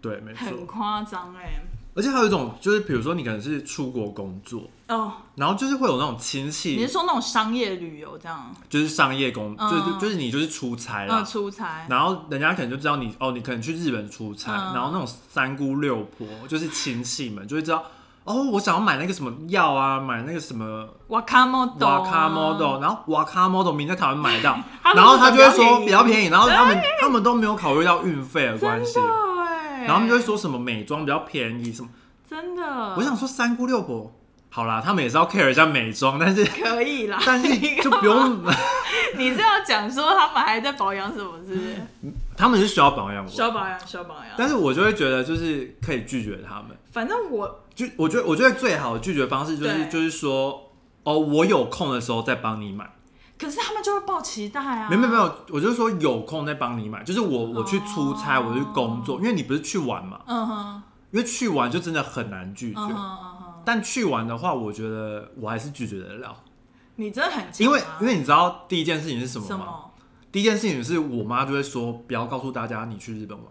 [0.02, 0.46] 对，没错。
[0.46, 1.62] 很夸张哎，
[1.98, 5.12] 而且还有一种，就是比如说你可能是出国工作，哦。
[5.36, 8.54] 然后就是会有那种亲你戚是，说那种商业旅游这样？
[8.70, 11.20] 就是商业工，嗯就是就是你就是出差啦。
[11.20, 11.86] 嗯，出差。
[11.90, 17.84] 然后人家可能就知道你哦，你可能去日本出差，嗯然后那种三姑六婆就是亲戚们就会知道
[18.24, 24.58] 哦，我想要买那个什么药啊，买那个什么瓦卡莫多，瓦卡 model，然后瓦卡 model 明在台湾买到
[24.96, 29.04] 然后他就会说说比较便宜然后他们他们都没有考虑到运费的关系，对，
[29.88, 31.90] 然后他们就会说什么美妆比较便宜什么，
[32.30, 34.14] 真的，我想说三姑六婆，
[34.50, 38.44] 好啦，他们也是要 care 一下美妆，但是可以啦， 但是就不用，
[39.18, 41.76] 你是要讲说他们还在保养什么，是不是？
[42.38, 44.26] 他们是需要保养我，需要保养，需要保养。
[44.38, 46.78] 但是我就会觉得就是可以拒绝他们。
[46.92, 50.72] 反正我就我觉得，我觉得最好的拒绝方式就是就是说，
[51.04, 52.88] 哦，我有空的时候再帮你买。
[53.38, 54.90] 可是他们就会抱期待啊。
[54.90, 57.04] 没有没有没有，我就是说有空再帮你买。
[57.04, 62.80] 就是我我去出差，我去工作，因为你不是去玩嘛，嗯哼，因为去玩就真的很难拒绝。
[62.80, 66.36] 嗯哼嗯哼，但去玩的话，我觉得我还是拒绝得了，
[66.96, 69.84] 你真的很啊因为因为你知道第一件事情是什么吗？
[70.32, 73.48] 第一件事情是我妈就会说不要告诉大家你去日本玩。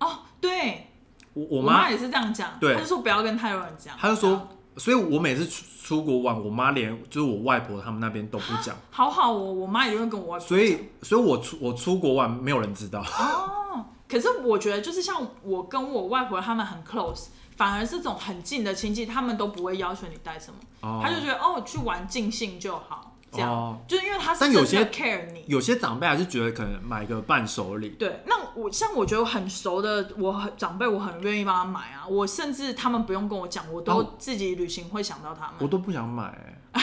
[0.00, 0.88] 哦，对，
[1.34, 8.76] 我我妈我妈也是这样讲，对她就说不要跟太多人讲，她就说，所以我每次出出国玩，我妈连就是我外婆他们那边都不讲。
[8.90, 13.00] 好好哦，我妈也会跟我外婆所以，所以我出我出国玩，没有人知道。
[13.00, 25.44] 哦，可是我觉得就是像我跟我外婆他们很 close，反而是这种很近的亲戚，他们都不会要求你带什么，哦他就觉得哦去玩尽兴就好，这样，哦就是因为他是但有些 care 你。
[25.46, 32.04] 有些长辈还是觉得可能买个伴手礼，对，那我像我觉得很熟的，我很长辈，我很愿意帮他买啊。
[32.08, 35.54] 我甚至他们不用跟我讲，我都哦自己旅行会想到他们。
[35.60, 36.82] 我都不想买、欸。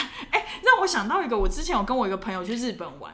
[0.62, 3.12] 让我想到一个，我之前有跟我一个朋友去日本玩，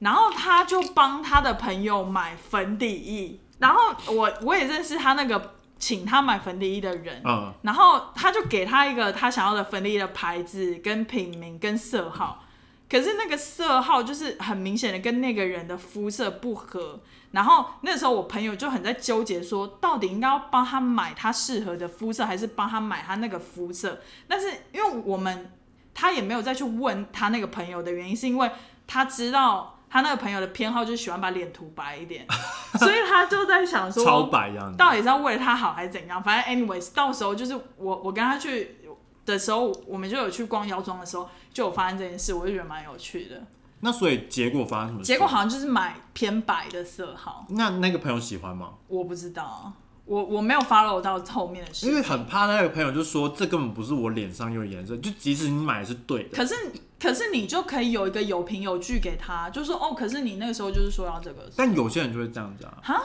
[0.00, 12.42] 然后他就帮他的朋友买粉底液，然后我我也认识他那个请他买粉底液的人，嗯，然后他就给他一个他想要的粉底液的牌子、跟品名、跟色号，
[12.90, 17.00] 可是那个色号就是很明显的跟那个人的肤色不合。
[17.30, 24.00] 然后那时候我朋友就很在纠结，说到底应该要帮他买他适合的肤色，还是帮他买他那个肤色？
[24.26, 25.52] 但是因为我们
[25.94, 28.50] 他也没有再去问他那个朋友的原因，是因为
[28.88, 32.26] 他知道他那个朋友的偏好就是喜欢把脸涂白一点，
[32.80, 34.76] 所以他就在想说，超白这样子。
[34.76, 36.20] 到底是要为了他好还是怎样？
[36.20, 38.76] 反正 anyways，到时候就是我我跟他去
[39.24, 43.42] 的时候，我们就有去逛药妆的时候，就有发生这件事，我就觉得蛮有趣的。
[43.80, 45.06] 那所以结果发生什么事？
[45.06, 48.74] 结果好像就是买偏白的色号，那那个朋友喜欢吗？
[48.88, 49.72] 我不知道啊，
[50.04, 51.86] 我我没有 follow 到后面的事。
[51.86, 56.54] 因为很怕那个朋友就说这根本不是我脸上用的颜色，就即使你买的是对的，可是
[57.00, 62.78] 可是你就可以有一个有凭有据给他，就说哦，可是你那个时候就是说要这个，但有些人就会这样子啊。
[62.82, 63.02] 哈，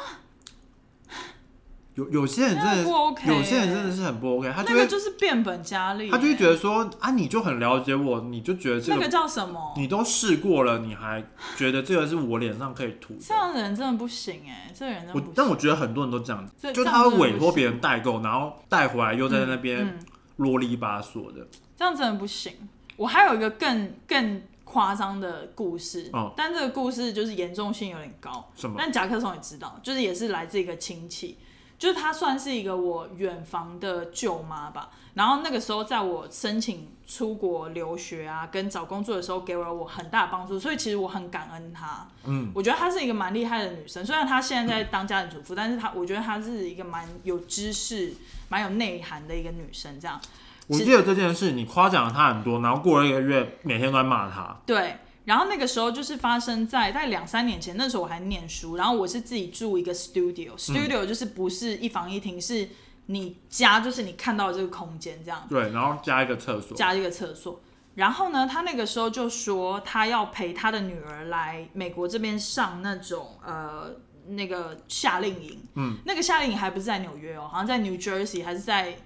[1.96, 9.74] 有有些人真的不 OK 有些人真的是很不 OK，他就会那个就是变本加厉欸、他就会觉得说啊，你就很了解我，你就觉得这个那个叫什么？
[9.78, 11.24] 你都试过了，你还
[11.56, 13.34] 觉得这个是我脸上可以涂的这？
[13.34, 15.34] 样的人真的不行哎、这个人真的我不行。
[15.36, 20.00] 但我觉得很多人都这样子，这就他会委托别人代购，然后带回来又在那边嗯，
[20.38, 21.48] 啰里吧嗦的。
[21.78, 22.54] 这样真的不行。
[22.98, 28.52] 我还有一个更更夸张的故事，哦但这个故事就是严重性有点高。
[28.56, 28.76] 什么？
[28.78, 31.38] 但甲壳虫也知道，就是也是来自一个亲戚，
[31.78, 34.90] 就是她算是一个我远房的舅妈吧。
[35.14, 42.06] 然后那个时候，在我申请出国留学啊，跟找工作的时候，给了我很大帮助，所以其实我很感恩她。
[42.26, 48.14] 嗯，我觉得她是一个蛮厉害的女生，虽然她现在在当家庭主妇，但是她我觉得她是一个蛮有知识、
[48.50, 49.98] 蛮有内涵的一个女生。
[49.98, 50.20] 这样，
[50.68, 54.58] 我记得这件事，你夸奖了她很多，然后过了一个月，每天都在骂她。
[54.66, 54.98] 对。
[55.26, 62.70] 然后那个时候就是发生在大概两三年前，那时候我还念书，然后我是自己住一个 studio，studio 就是不是一房一厅，是
[63.08, 65.46] 你家就是你看到的这个空间这样。
[65.50, 66.78] 对，然后加一个厕所。
[66.78, 67.60] 加一个厕所。
[67.96, 73.90] 然后呢，他那个时候就说他要陪他的女儿来美国这边上那种呃
[74.28, 75.60] 那个夏令营。
[75.76, 75.98] 嗯。
[76.06, 78.98] 那个夏令营还不是在纽约哦，好像在 New Jersey 还是在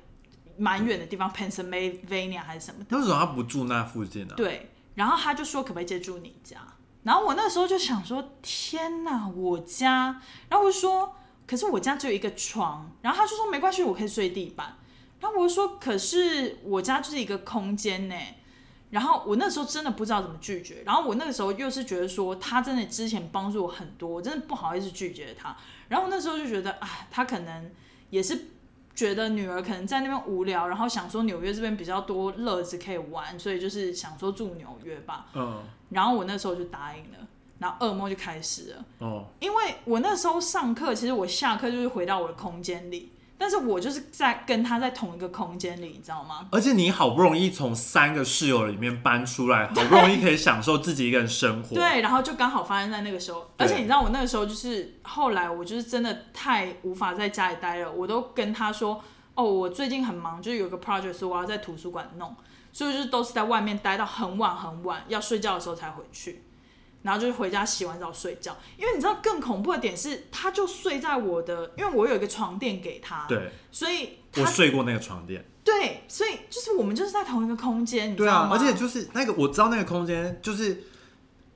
[0.57, 4.69] 蛮远的地方，Pennsylvania 还是什么为什么他不住那附近呢、对。
[4.95, 6.57] 然后他就说可不可以借住你家？
[7.03, 10.21] 然后我那时候就想说天哪，我家。
[10.49, 11.15] 然后我就说
[11.47, 12.91] 可是我家只有一个床。
[13.01, 14.77] 然后他就说没关系，我可以睡地板。
[15.19, 18.15] 然后我就说可是我家就是一个空间呢。
[18.89, 20.83] 然后我那时候真的不知道怎么拒绝。
[20.85, 25.55] 然后我那个时候又是觉得说他真的之前帮助我很多，我真的不好意思拒绝他。
[25.87, 27.71] 然后我那时候就觉得啊，他可能
[28.09, 28.51] 也是。
[28.95, 35.27] 觉得女儿可能在那边无聊，然后想说纽约这边比较多乐子可以玩，所以就是想说住纽约吧。
[35.33, 35.63] 嗯。
[35.89, 37.17] 然后我那时候就答应了，
[37.59, 38.85] 然后噩梦就开始了。
[38.99, 39.25] 哦。
[39.39, 46.47] 因为我那时候上课，其实我下课就是回到我的空间里，但是我就是在跟他在同一个空间里，你知道吗？
[46.51, 51.73] 而且你好不容易从三个室友里面搬出来，好不容易可以享受自己一个人生活。
[51.73, 53.49] 对，然后就刚好发生在那个时候。
[53.57, 59.01] 而且你知道，我那个时候就是后来我就是真的太无法在家里待了，我都跟他说。
[59.35, 62.35] 哦，我最近很忙，就是有个 project 是我要在图书馆弄，
[62.73, 66.43] 所以就是都是在外面待到很晚很晚，要睡觉的时候才回去，
[67.01, 68.57] 然后就是回家洗完澡睡觉。
[68.77, 80.83] 因为你知道更恐怖的点是，他就睡在我的，因为我有一个床垫给他，对，所以我睡过那个床垫，对，所以就是我们就是在同一个空间，对啊，而且就是那个我知道那个空间就是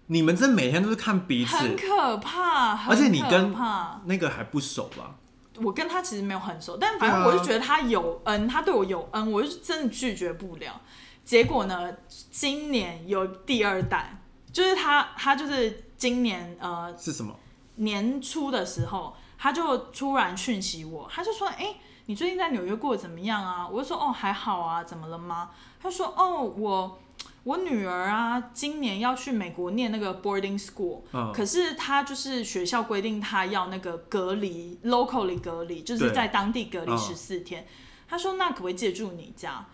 [0.07, 5.15] 你们真每天都是看彼此，很可怕，而且你跟怕那个还不熟吧？
[5.61, 10.81] 我跟他其实没有很熟，但反正我就觉得他有恩，他对我有恩，我就真的拒绝不了。
[11.23, 11.95] 结果呢，
[12.31, 14.22] 今年有第二弹，
[14.53, 17.35] 就是他，他就是今年呃是什么
[17.75, 21.75] 年初的时候，他就突然讯息我，他就说：“哎，
[22.05, 25.49] 你最近在纽约过得怎么样啊？”我就说：“哦，还好啊，怎么了吗？”
[25.83, 26.99] 他说：“哦，我。”
[27.43, 31.01] 我女儿啊，今年要去美国念那个 boarding school，
[31.33, 37.67] 可是她就是学校规定她要那个隔离，locally 隔离，就是在当地隔离十四天。
[38.07, 39.65] 她说：“那可不可以借住你家？”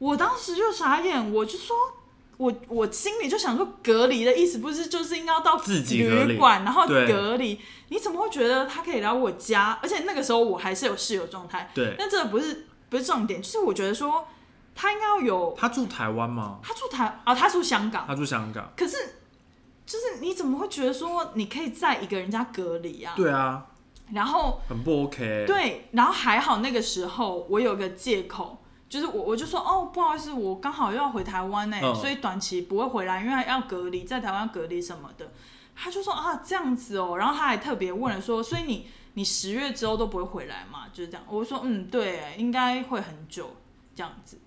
[0.00, 1.76] 我当时就傻眼，我就说
[2.36, 7.60] ：“我我心里就想说，隔离的意思不是就是应该要到旅馆，然后隔离？
[7.88, 9.78] 你怎么会觉得他可以来我家？
[9.82, 11.70] 而且那个时候我还是有室友状态。
[11.74, 14.26] 对，但这个不是不是重点，就是我觉得说。”
[14.74, 15.54] 他应该要有。
[15.54, 16.58] 他住台湾吗？
[16.62, 18.06] 他住台啊，他住香港。
[18.06, 18.72] 他住香港。
[18.74, 18.96] 可是，
[19.84, 23.12] 就是你怎么会觉得说你可以在一个人家隔离啊？
[23.14, 23.66] 对啊。
[24.14, 24.62] 然后。
[24.66, 25.44] 很不 OK。
[25.46, 28.61] 对，然后还好那个时候我有个借口，
[28.92, 35.32] 就是我我就说哦不好意思，我刚好又要回台湾呢，所以短期不会回来，因为要隔离，在台湾隔离什么的。
[35.74, 40.80] 他就说啊这样子哦，然后他还特别问了说，所以你你十月之后都不会回来嘛？
[40.92, 41.24] 就是这样。
[41.26, 43.56] 我说嗯对，应该会很久
[43.94, 44.38] 这样子。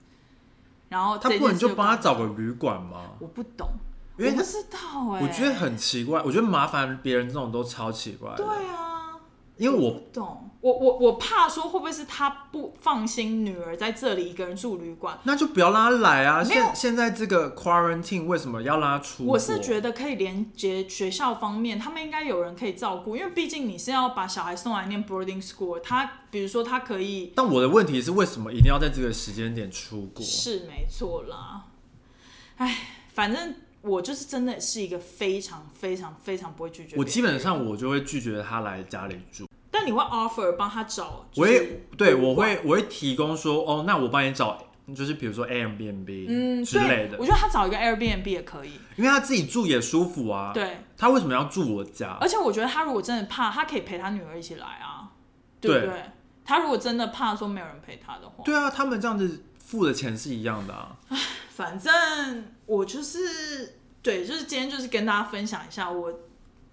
[0.89, 3.13] 然后他不能就帮他找个旅馆吗？
[3.17, 3.67] 我不懂，
[4.15, 4.77] 我不知道
[5.13, 5.21] 哎。
[5.23, 8.31] 我觉得很奇怪，我觉得麻烦别人这种都超奇怪。
[8.37, 9.17] 对啊，
[9.57, 16.43] 因为我不懂，我我我怕说会不会是他不放心女儿在这里一个人住旅馆，那就不要让他来啊。
[16.43, 19.27] 现现在这个 quarantine 为什么要让他出？
[19.27, 26.13] 我是觉得可以连接学校方面，他们应该有人可以照顾，因为毕竟你是要把小孩送来念 boarding school，他。
[26.31, 30.21] 比如说，他可以，但我的问题是，为什么一定要在这个时间点出国？
[30.21, 31.67] 是没错啦。
[32.57, 32.77] 哎，
[33.13, 36.97] 反正我就是真的是一个非常非常非常不会拒绝。
[36.97, 39.47] 我基本上我就会拒绝他来家里住。
[39.77, 41.25] 但你会 offer 帮他找？
[41.35, 44.57] 我也对，我会我会提供说，哦，那我帮你找，
[44.95, 47.17] 就是比如说 Airbnb 嗯之类的。
[47.19, 50.51] 我觉得他找一个 Airbnb 也可以，因为他自己住也舒服啊。
[50.53, 52.17] 对，他为什么要住我家？
[52.21, 55.11] 而且我觉得他如果真的怕，他可以陪他女儿一起来啊，
[55.59, 56.01] 对不对？
[56.45, 60.95] 他如果真的怕说没有人陪他的话，对啊，他们这样子付的钱是一样的啊。
[61.49, 66.13] 反正我就是对，就是今天就是跟大家分享一下我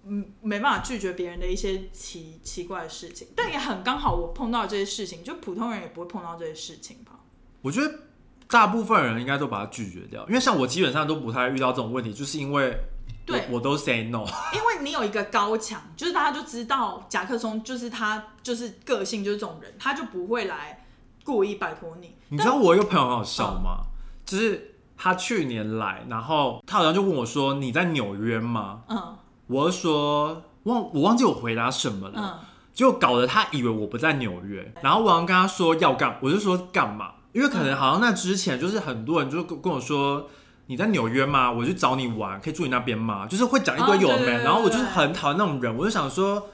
[0.05, 7.13] 嗯没办法拒绝别人的一些奇奇怪的事情，但也很刚好我碰到这些事情，就普通人也不会碰到这些事情吧。
[7.61, 7.99] 我觉得
[8.47, 12.77] 大部分人应该都把它拒绝掉，因为像我基本上都不太遇到这种问题，就是因为
[13.25, 14.25] 对我我都 say no。
[14.53, 20.85] 因为你有一个高墙，就是大家就知道甲克松就是他就是个性就是这种人，他就不会来
[21.23, 22.13] 故意摆脱你。
[22.27, 23.77] 你知道我一个朋友很好笑吗？
[24.25, 32.39] 就是他去年来，然后他好像就问我说：“你在纽约吗嗯？”我就说忘我忘记我回答什么了，嗯
[32.73, 34.73] 结果搞得他以为我不在纽约。
[34.81, 37.11] 然后我好像跟他说要干，我就说干嘛？
[37.31, 40.27] 因为可能好像那之前就是很多人就跟跟我说。
[40.67, 41.51] 你在纽约吗？
[41.51, 43.27] 我去找你玩，可以住你那边吗？
[43.27, 46.47] 就是会讲一堆有的没的，哦对对对然后我就是很讨厌那种人，我就想说，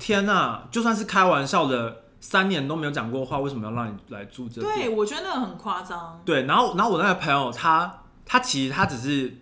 [0.00, 4.74] 天呐，就算是开玩笑的，三年都没有讲过话，为什么要让你来住这边？
[4.74, 6.20] 对，我觉得那个很夸张。
[6.24, 9.32] 对，然后然后我那个朋友他他其实他只是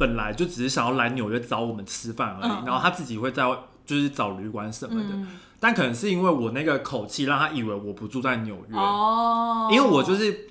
[0.00, 2.62] 本来就只是想要来纽约找我们吃饭而已，嗯。
[2.64, 3.44] 然后他自己会在
[3.84, 5.26] 就是找旅馆什么的，嗯，
[5.58, 10.46] 但可能是因为我那个口气让他以为我不住在纽约，哦，因为我就是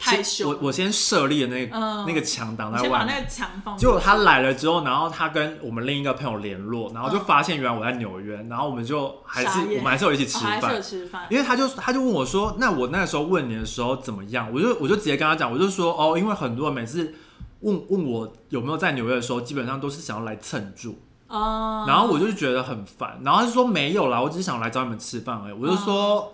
[0.45, 2.06] 我我先设立了那个、嗯。
[2.06, 3.22] 那个墙挡在外先把那。
[3.22, 3.78] 个墙放。
[3.78, 17.14] 结果他来了之后，然后他跟我们另一个朋友联络，然后就嗯发现原来我在纽约，然后我们就还是我们还是有一起吃哦还是有饭，吃饭，因为他就他就问我说：“那我那个时候问你的时候怎么样？”我就我就直接跟他讲，我就说：“哦，因为很多人每次
[17.62, 26.34] 问问我有没有在纽约的时候，基本上都是想要来蹭住，哦，然后我就觉得很烦，然后他就说没有啦，我只是想来找你们吃饭而已。”我就说。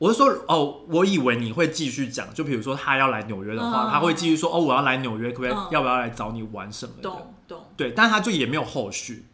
[0.00, 7.02] 我就说哦，我以为你会继续讲，就比如说他要来纽约的话，嗯他会继续说哦，我要来纽约，可不可以、嗯要不要来找你玩什么的？
[7.02, 9.26] 懂懂，对，但是他就也没有后续，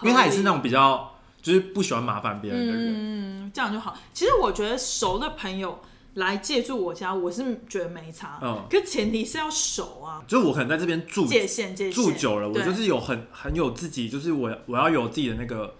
[0.00, 1.12] 因为他也是那种比较
[1.42, 2.94] 就是不喜欢麻烦别人的人。
[2.94, 3.94] 嗯，这样就好。
[4.14, 5.78] 其实我觉得熟的朋友
[6.16, 15.74] 来借住我家，我是觉得没差，嗯可前提是要熟啊，就是我可能在这边住界限界限住久了，我对就是有很很有自己，就是我我要有自己的那个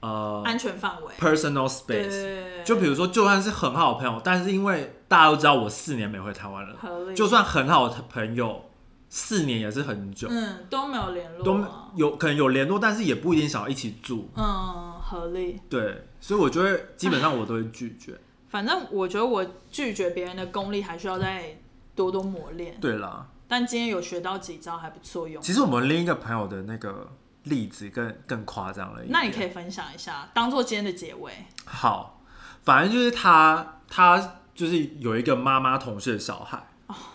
[0.00, 1.12] 呃安全范围。
[1.18, 2.64] personal 对 space。
[2.66, 8.68] 就比如说，就算是很好的朋友，但是因为大家都知道我四年没回台湾了，合理，就算很好的朋友，
[9.08, 14.28] 四年也是很久，嗯都没有联都络啊，有可能有联络，但是也不一定想要一起住。
[14.36, 15.60] 嗯，合理。
[15.70, 18.18] 对，所以我觉得基本上我都会拒绝。
[18.48, 21.58] 反正我觉得我拒绝别人的功力还需要再
[21.94, 25.42] 多多磨练，对啦，但今天有学到几招还不错用。
[25.42, 27.10] 其实我们另一个朋友的那个
[27.44, 29.12] 例子更更夸张了一点。
[29.12, 31.32] 那你可以分享一下，当做今天的结尾。
[31.64, 32.22] 好，
[32.62, 36.66] 反正就是他，他就是有一个妈妈同事的小孩，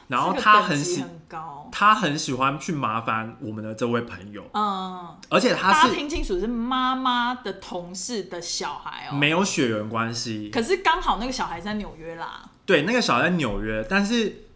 [0.07, 14.47] 然后他很喜很高，他很喜欢去麻烦我们的这位朋友，嗯，而且他是听清楚，是妈妈的同事的小孩哦、没有血缘关系，可是刚好那个小孩在纽约啦，对，那个小孩在纽约，但是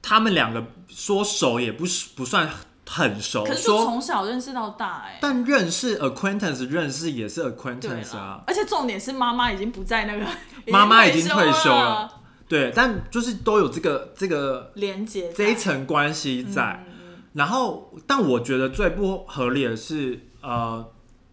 [0.00, 2.48] 他们两个说熟也不是不算
[2.88, 10.26] 很熟，可是就从小认识到大哎、但认识 acquaintance 认识也是 acquaintance 啊，，而且重点是妈妈已经不在那个，
[10.68, 12.06] 妈妈已经退休了。
[12.06, 12.19] 了，
[12.50, 16.84] 对，但就是都有这个这个连接这一层关系在。
[17.32, 20.84] 然后，但我觉得最不合理的是，呃，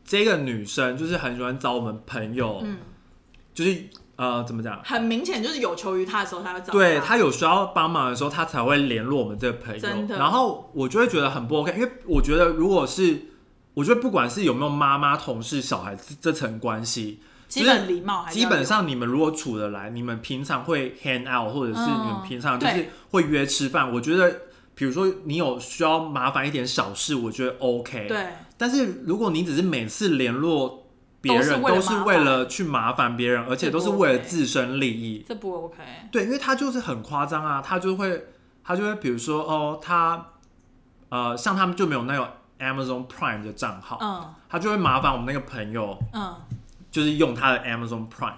[0.06, 2.78] 这个女生就是很喜欢找我们朋友，嗯。
[3.56, 3.86] 就是
[4.18, 4.80] 呃，怎么讲？
[4.84, 10.08] 很明显就是有求于她的时候，她会找对他她有需要帮忙的时候，她才会联络我们这个朋友。
[10.10, 13.20] 然后我就会觉得很不 OK，因为我觉得如果是，
[13.74, 23.92] 我觉得不管是有没有妈妈、同事、小孩这这层关系，基本礼貌还是基本上你们如果处得来，你们平常会 hang out，或者是嗯你们平常就是对会约吃饭。
[23.92, 24.42] 我觉得，
[24.76, 28.08] 比如说你有需要麻烦一点小事，我觉得 OK。。
[28.08, 28.28] 对
[28.58, 30.88] 但是如果你只是每次联络
[31.22, 35.78] 别人，都是为了去麻烦别人，而且都是为了自身利益，这不 OK，
[36.12, 38.26] 对，因为他就是很夸张啊，他就会
[38.64, 40.28] 他就会比如说哦，他
[41.10, 45.98] 呃像他们就没有那个 Amazon Prime 的账号，嗯他就会麻烦我们那个朋友。
[46.14, 46.36] 嗯，
[46.98, 48.34] 就是用他的 Amazon Prime，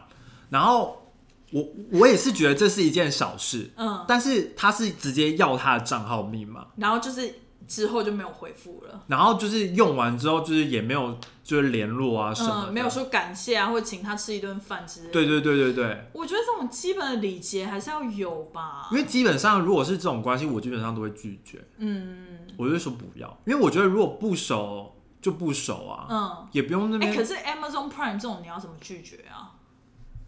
[0.50, 1.08] 然后
[1.54, 7.36] 我我也是觉得这是一件小事，嗯，但是他是直接要他的账号密码，然后就是
[7.66, 9.06] 之后就没有回复了。
[9.08, 15.14] 然后就是用完之后就是也没有就是联络啊什么没有说感谢啊，或者请他吃一顿饭之类的。
[15.14, 18.90] 对对对对对，我觉得这种基本的礼节还是要有吧。
[18.92, 18.98] 因。
[18.98, 22.40] 为基本上如果是这种关系，我基本上都会拒绝，嗯。
[22.58, 29.52] 我就会说不要，因为我觉得如果不熟就不熟啊，嗯，也不用那哎、边可是 Amazon Prime 这种你要怎么拒绝啊？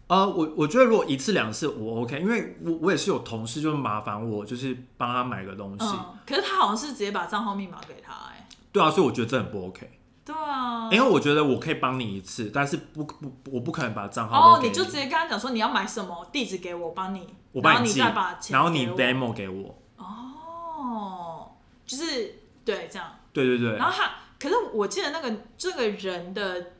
[0.08, 9.98] 呃，我我觉得如果一次两次我 OK，因为我我也是有同事就麻烦我，就是帮他买个东西，嗯，可是他好像是直接把账号密码给他、哎，对啊，所以我觉得这很不 OK。
[10.24, 19.74] 对啊，因为我觉得我可以帮你一次，但是不不，我不可能把账号哦，你就直接跟他讲说你要买什么，地址给我，帮你，我帮你再把钱然后你 demo 给我。
[19.96, 21.50] 哦，
[21.86, 23.08] 就是对这样。
[23.32, 24.10] 对对对然，后他，
[24.42, 26.72] 可是我记得那个这个人的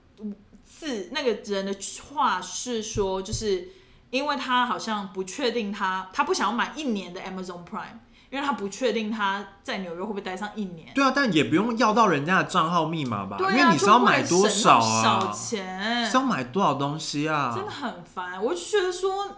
[0.64, 1.72] 字，那个人的
[2.10, 3.68] 话是说，就是
[4.10, 10.93] 因为他好像不确定他，他不想要买一年的 Amazon Prime，因为他不确定他在纽约会不会待上一年。
[10.93, 13.36] 对啊，但也不用要到人家的账号密码吧？
[13.39, 15.02] 对啊，因为你是要买多少啊？
[15.05, 16.05] 少钱？
[16.05, 17.52] 是要买多少东西啊？
[17.55, 19.36] 真的很烦，我就觉得说，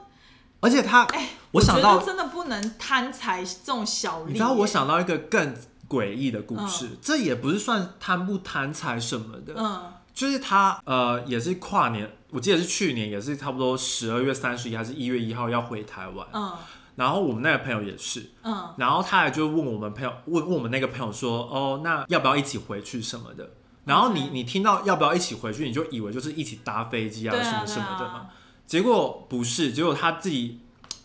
[0.61, 4.33] 而且他，哎，我想到真的不能贪财这种小利。
[4.33, 5.55] 你知道我想到一个更
[5.89, 16.53] 诡异的故事，这也不是算贪不贪财什么的，嗯，就是他呃也是跨年，我记得是去年，也是差不多十二月三十一还是一月一号要回台湾，嗯。
[16.97, 23.51] 然后我们那个朋友也是，嗯，然后他也就问我们朋友，问问我们那个朋友说，哦，那要不要一起回去什么的？
[23.85, 27.35] 然后你你听到要不要一起回去，你就以为就是一起搭飞机啊。
[27.35, 28.29] 什么什么的嘛。
[28.65, 30.61] 结果不是，结果他自己，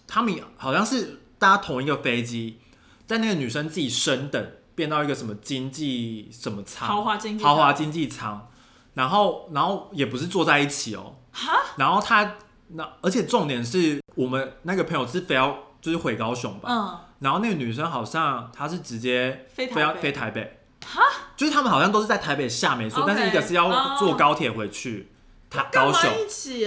[0.06, 2.60] 他们好像是搭同一个飞机，
[3.08, 8.48] 但那个女生自己升等变到一个什么经济什么舱，豪华经济豪华经济舱，
[8.94, 12.36] 然后然后也不是坐在一起哦，哈，然后他
[12.70, 15.66] 那而且重点是我们那个朋友是非要。
[15.82, 21.02] 就是回高雄吧，嗯，然后那个女生好像她是直接飞要飞台北，哈，
[21.38, 25.10] 就是他们好像都是在台北下没错，但是一个是要坐高铁回去，
[25.50, 26.12] 他高雄，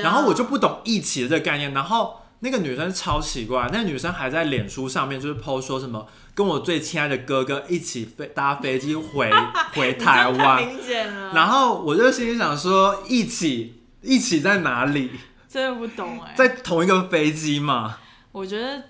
[0.02, 9.30] 然后我就不懂一起的这个概念，然后那个女生超奇怪，那个女生还在脸书上面就是 PO 说什么跟我最亲爱的哥哥一起飞搭飞机回
[9.74, 10.68] 回台湾，
[11.32, 15.10] 然后我就心里想说一起一起在哪里？
[15.48, 17.96] 真的不懂哎，在同一个飞机嘛？
[18.32, 18.82] 我觉得。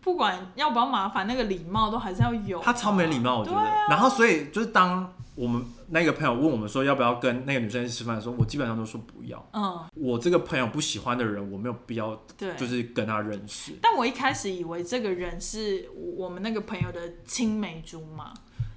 [0.00, 2.58] 不管要不要麻烦，那个礼貌都还是要有。
[2.62, 3.62] 他超没礼貌，我觉得。
[3.90, 9.48] 然后，所以就是当我们那个朋友问我们说要不要跟那个女生一起吃饭的时候，我基本上都说不要。
[9.52, 9.86] 嗯。
[9.94, 13.72] 我这个朋友不喜欢的人，我没有必要，对，就是跟他认识。
[13.80, 18.34] 但我一开始以为这个人是我们那个朋友的青梅竹马，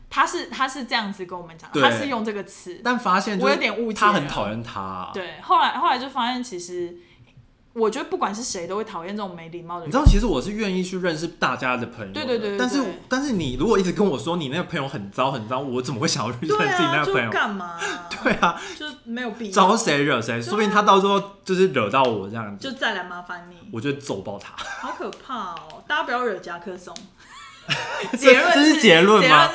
[0.09, 2.79] 他是他是这样子跟我们讲，他是用这个词。
[2.83, 5.09] 但发现我有点误解，他很讨厌他。
[5.13, 6.97] 对，后来后来就发现其实。
[7.73, 9.87] 我觉得不管是谁都会讨厌这种没礼貌的人。
[9.87, 12.13] 你知道，其实我是愿意去认识大家的朋友。
[12.13, 12.57] 对对对。
[12.57, 17.29] 但是但是你如果一直跟我说你那个朋友很糟很糟，我怎么会想要认识自己那个朋友？
[17.31, 17.77] 干嘛？
[18.23, 19.51] 对啊，就是 没有必要。
[19.51, 20.41] 招谁惹谁？
[20.41, 23.55] 说不定他到时候就是惹到我这样子，就再来麻烦你。
[23.71, 24.53] 我就揍爆他。
[24.85, 25.83] 好可怕哦！
[25.87, 26.93] 大家不要惹夹克松。
[28.17, 29.47] 结论这是结论吗？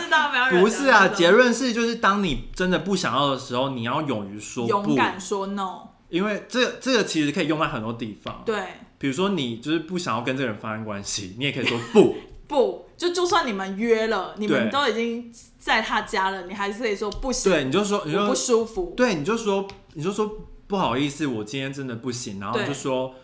[0.50, 5.88] 不是啊，结论是就是当你真的不想要的时候，你要勇于说，勇敢说 no。
[6.08, 8.42] 因为这这个其实可以用在很多地方。
[8.44, 8.62] 对。
[8.98, 12.16] 比如说你就是不想要跟这个人发生关系，你也可以说不
[12.48, 17.52] 不，就就算你们约了，你们都已经在他家了，你还是可以说不行。
[17.52, 18.94] 对，你就说你就不舒服。
[18.96, 23.14] 对，你就说你就说不好意思，我今天真的不行，然后就说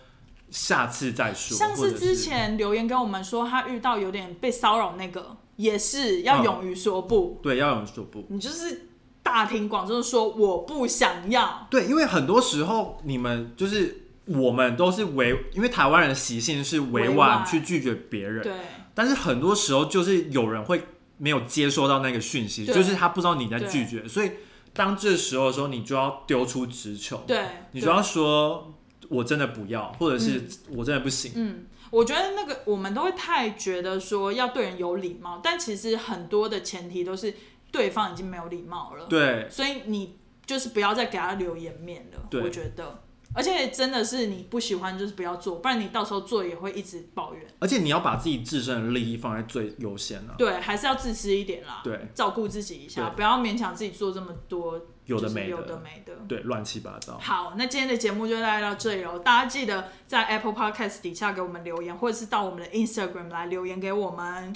[0.51, 1.57] 下次再说。
[1.57, 7.41] 像是之前留言跟我们说他遇到有点被骚扰那个，也是要勇于说不。
[7.43, 8.27] 对，要勇于说不。
[8.29, 8.89] 你就是
[9.23, 11.67] 大庭广众说我不想要。
[11.71, 13.99] 对，因为很多时候你们就是。
[14.27, 18.41] 我们都是委，因为台湾人的习性是委婉去拒绝别人。
[18.41, 18.53] 对。
[18.95, 20.81] 但是很多时候就是有人会
[21.19, 24.31] 没有接收到那个讯息，就是他不知道你在拒绝，所以
[24.73, 27.25] 当这时候的时候，你就要丢出直球。
[27.27, 27.45] 对。
[27.73, 28.73] 你就要说，
[29.09, 31.33] 我真的不要，或者是我真的不行。
[31.35, 37.35] 嗯，我觉得那个我们都会太觉得说要对人有礼貌，但其实很多的前提都是
[37.73, 39.07] 对方已经没有礼貌了。
[39.07, 39.49] 对。
[39.51, 42.29] 所以你就是不要再给他留颜面了。
[42.41, 43.03] 我觉得。
[43.35, 47.43] 而且真的是你不喜欢，就是不要做，不然你到时候做也会一直抱怨。
[47.61, 50.35] 而且你要把自己自身的利益放在最优先啊。
[50.37, 51.81] 对，还是要自私一点啦。
[51.83, 57.17] 对，照顾自己一下，不要勉强自己做这么多有的没的，有的没的，对，乱七八糟。
[57.19, 59.19] 好，那今天的节目就来到这里了。
[59.21, 64.55] 大家记得在 Apple Podcast 底下给我们留言，或者是到我们的 Instagram 来留言给我们，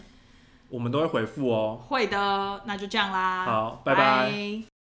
[0.70, 1.80] 我们都会回复哦。
[1.88, 3.44] 会的，那就这样啦。
[3.44, 4.75] 好，拜拜。